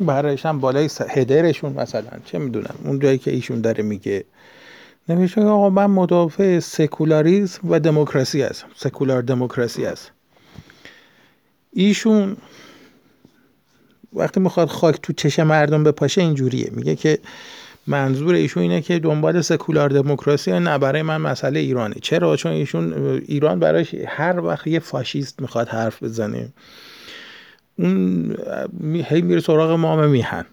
[0.00, 4.24] برایش هم بالای هدرشون مثلا چه می‌دونم اون جایی که ایشون داره میگه.
[5.08, 10.10] نمیشه آقا من مدافع سکولاریزم و دموکراسی هستم سکولار دموکراسی هست
[11.72, 12.36] ایشون
[14.12, 17.18] وقتی می‌خواد خاک تو چش مردم بپاشه اینجوریه میگه که
[17.86, 21.94] منظور ایشون اینه که دنبال سکولار دموکراسی نه برای من مسئله ایرانه.
[22.02, 22.92] چرا؟ چون ایشون
[23.26, 26.48] ایران برایش هر وقت یه فاشیست می‌خواد حرف بزنه.
[27.78, 28.36] اون
[29.08, 30.44] هی میره سراغ مام میهن.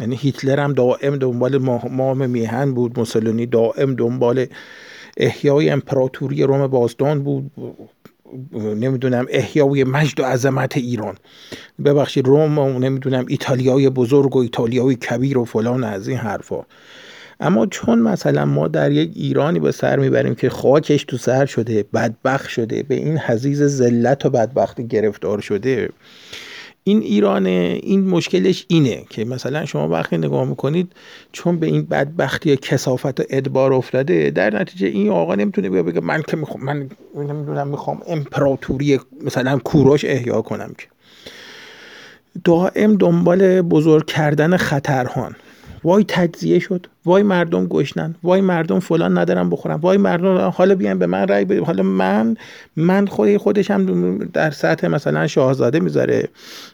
[0.00, 1.58] یعنی هیتلر هم دائم دنبال
[1.90, 4.46] مام میهن بود موسولینی دائم دنبال
[5.16, 7.50] احیای امپراتوری روم بازدان بود.
[8.54, 11.14] نمی‌دونم احیای مجد و عظمت ایران.
[11.84, 16.62] ببخشید روم و نمی‌دونم ایتالیای بزرگ و ایتالیای کبیر و فلان از این حرفا.
[17.40, 21.84] اما چون مثلا ما در یک ایرانی به سر می‌بریم که خاکش تو سر شده
[21.94, 25.88] بدبخت شده به این حزیز ذلت و بدبختی گرفتار شده
[26.84, 30.92] این ایران این مشکلش اینه که مثلا شما وقتی نگاه می‌کنید
[31.32, 35.82] چون به این بدبختی یا کسافت و ادبار افتاده در نتیجه این آقا نمی‌تونه بیا
[35.82, 40.86] بگه من که می‌خوام من نمی‌دونم می‌خوام امپراتوری مثلا کوروش احیا کنم که.
[42.44, 45.36] دائم دنبال بزرگ کردن خطرهان.
[45.84, 50.98] وای تجزیه شد وای مردم گشنن وای مردم فلان ندارم بخورم وای مردم حالا بیان
[50.98, 52.36] به من رای بدید حالا من
[52.76, 56.28] من خود خودش هم در سطح مثلا شاهزاده می‌ذاره.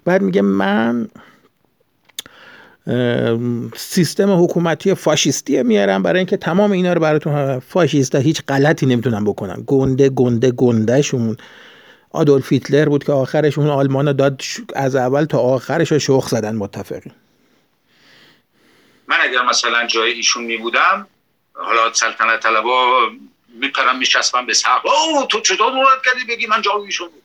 [0.05, 1.09] بعد میگه من
[3.77, 9.65] سیستم حکومتی فاشیستی میارم برای اینکه تمام اینا رو براتون فاشیست هیچ غلطی نمی‌تونن بکنن.
[9.67, 11.37] گنده گنده گندهشون.
[12.11, 14.43] آدولف هیتلر بود که آخرش اون آلمان داد
[14.75, 17.11] از اول تا آخرش رو شخم زدن متفقین
[19.09, 21.09] من اگر مثلا جای ایشون می بودم
[21.55, 23.11] حالا سلطنت طلبا
[23.49, 27.23] میپرم میچسبم به سقف او تو چطور مراد کردی؟ بگی من جای ایشون بود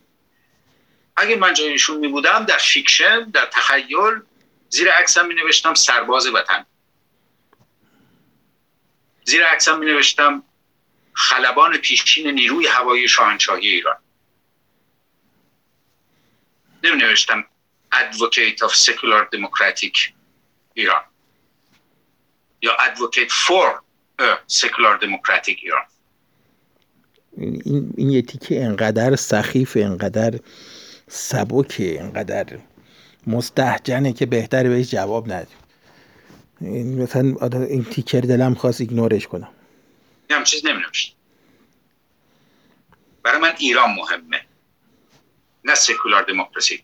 [1.15, 4.21] اگه من جای ایشون می بودم در fiction در تخیل
[4.69, 6.65] زیر عکسم می نوشتم سرباز وطن.
[9.23, 10.43] زیر عکسم می نوشتم
[11.13, 13.97] خلبان پیشین نیروی هوایی شاهنشاهی ایران.
[16.83, 17.45] نمی نوشتم
[17.93, 20.11] advocate of secular democratic
[20.73, 21.03] ایران
[22.63, 23.67] یا advocate for
[24.19, 25.83] a secular democratic ایران
[27.37, 30.39] این, این یه تیکه انقدر سخیف انقدر
[31.07, 32.59] سبکه انقدر
[33.27, 35.57] مستحجنه که بهتره بهش جواب ندیم.
[37.01, 37.35] مثلا
[37.65, 39.49] این تیکر دلم خواست ایگنورش کنم.
[40.29, 40.83] هم چیز نمی
[43.23, 44.41] برای من ایران مهمه.
[45.63, 46.83] نه سکولار دموکراسی.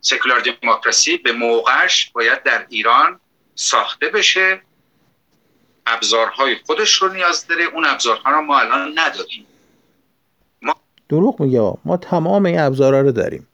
[0.00, 3.20] سکولار دموکراسی به موقعش باید در ایران
[3.54, 4.60] ساخته بشه
[5.86, 9.46] ابزارهای خودش رو نیاز داره اون ابزارها رو ما الان نداریم.
[10.62, 10.74] ما
[11.08, 13.48] دروغ میگه ما تمام این ابزارها رو داریم.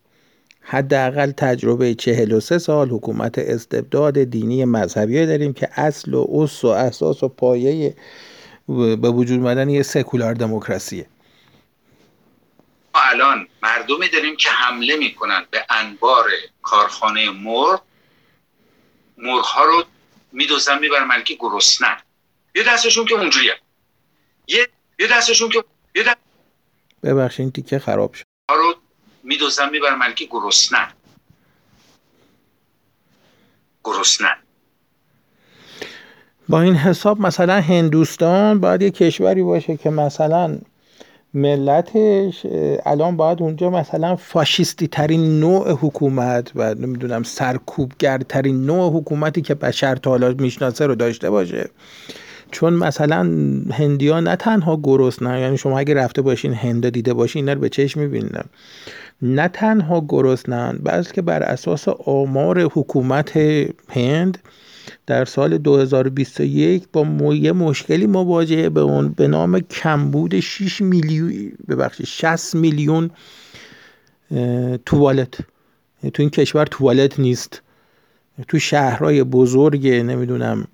[0.62, 7.22] حداقل تجربه 43 سال حکومت استبداد دینی مذهبی داریم که اصل و اس و اساس
[7.22, 7.96] و پایه
[8.68, 11.07] به وجود مدن یه سکولار دموکراسیه.
[12.94, 16.24] ما الان مردمی داریم که حمله می‌کنن به انبار
[16.62, 17.82] کارخانه مرغ
[19.22, 19.84] مرغ ها رو
[20.32, 21.96] میدوزن می‌برن من که گرسنن
[22.54, 23.56] یه دستشون که اونجوریه.
[24.48, 24.68] یه
[24.98, 25.64] یه دستشون که
[25.94, 26.16] یه دست...
[27.02, 28.24] ببخشید تیکه خراب شد.
[28.50, 28.74] ها رو
[29.22, 30.92] میدوزن می‌برن من که گرسنن
[33.84, 34.36] گرسنن
[36.48, 40.58] با این حساب مثلا هندوستان باید یه کشوری باشه که مثلا
[41.34, 42.46] ملتش
[42.86, 49.54] الان باید اونجا مثلا فاشیستی ترین نوع حکومت و نمی‌دونم سرکوبگر ترین نوع حکومتی که
[49.54, 51.70] بشر تا حالا می‌شناسه رو داشته باشه.
[52.50, 53.16] چون مثلا
[53.72, 57.68] هندیا نه تنها گرسنه یعنی شما اگه رفته باشین هندا دیده باشین اینا رو به
[57.68, 58.30] چشم می‌بینین
[59.22, 63.36] نه تنها گرسنن بلکه بر اساس آمار حکومت
[63.88, 64.38] هند
[65.11, 72.06] در سال 2021 با یه مشکلی مواجهه به اون به نام کمبود 6 میلیون ببخشید
[72.06, 73.11] 60 میلیون
[74.86, 75.38] توالت.
[76.14, 77.62] تو این کشور توالت نیست.
[78.48, 80.66] تو شهرهای بزرگ نمی‌دونم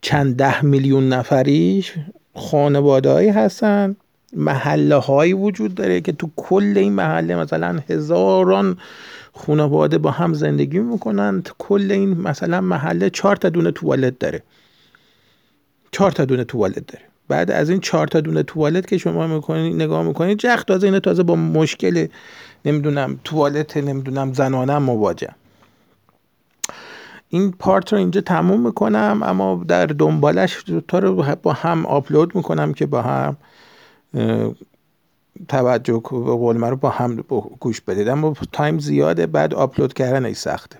[0.00, 1.92] چند ده میلیون نفریش
[2.34, 3.96] خانوادهایی هستن.
[4.36, 8.76] محله هایی وجود داره که تو کل این محله مثلا هزاران
[9.32, 11.42] خانواده با هم زندگی می‌کنن.
[11.58, 14.42] کل این مثلا محله چهار تا دونه توالت داره.
[15.92, 17.04] چهار تا دونه توالت داره.
[17.28, 21.00] بعد از این چهار تا دونه توالت که شما می‌کنید نگاه می‌کنید جخ تازه اینه
[21.00, 22.06] تازه با مشکل
[22.64, 25.28] نمی‌دونم توالت نمی‌دونم زنانه مواجه.
[27.28, 32.74] این پارت رو اینجا تموم می‌کنم اما در دنبالش تا رو با هم آپلود می‌کنم
[32.74, 33.36] که با هم
[35.48, 37.16] توجه به قول رو با هم
[37.60, 38.08] گوش بدید.
[38.08, 40.78] اما تایم زیاده بعد آپلود کردن ای سخته.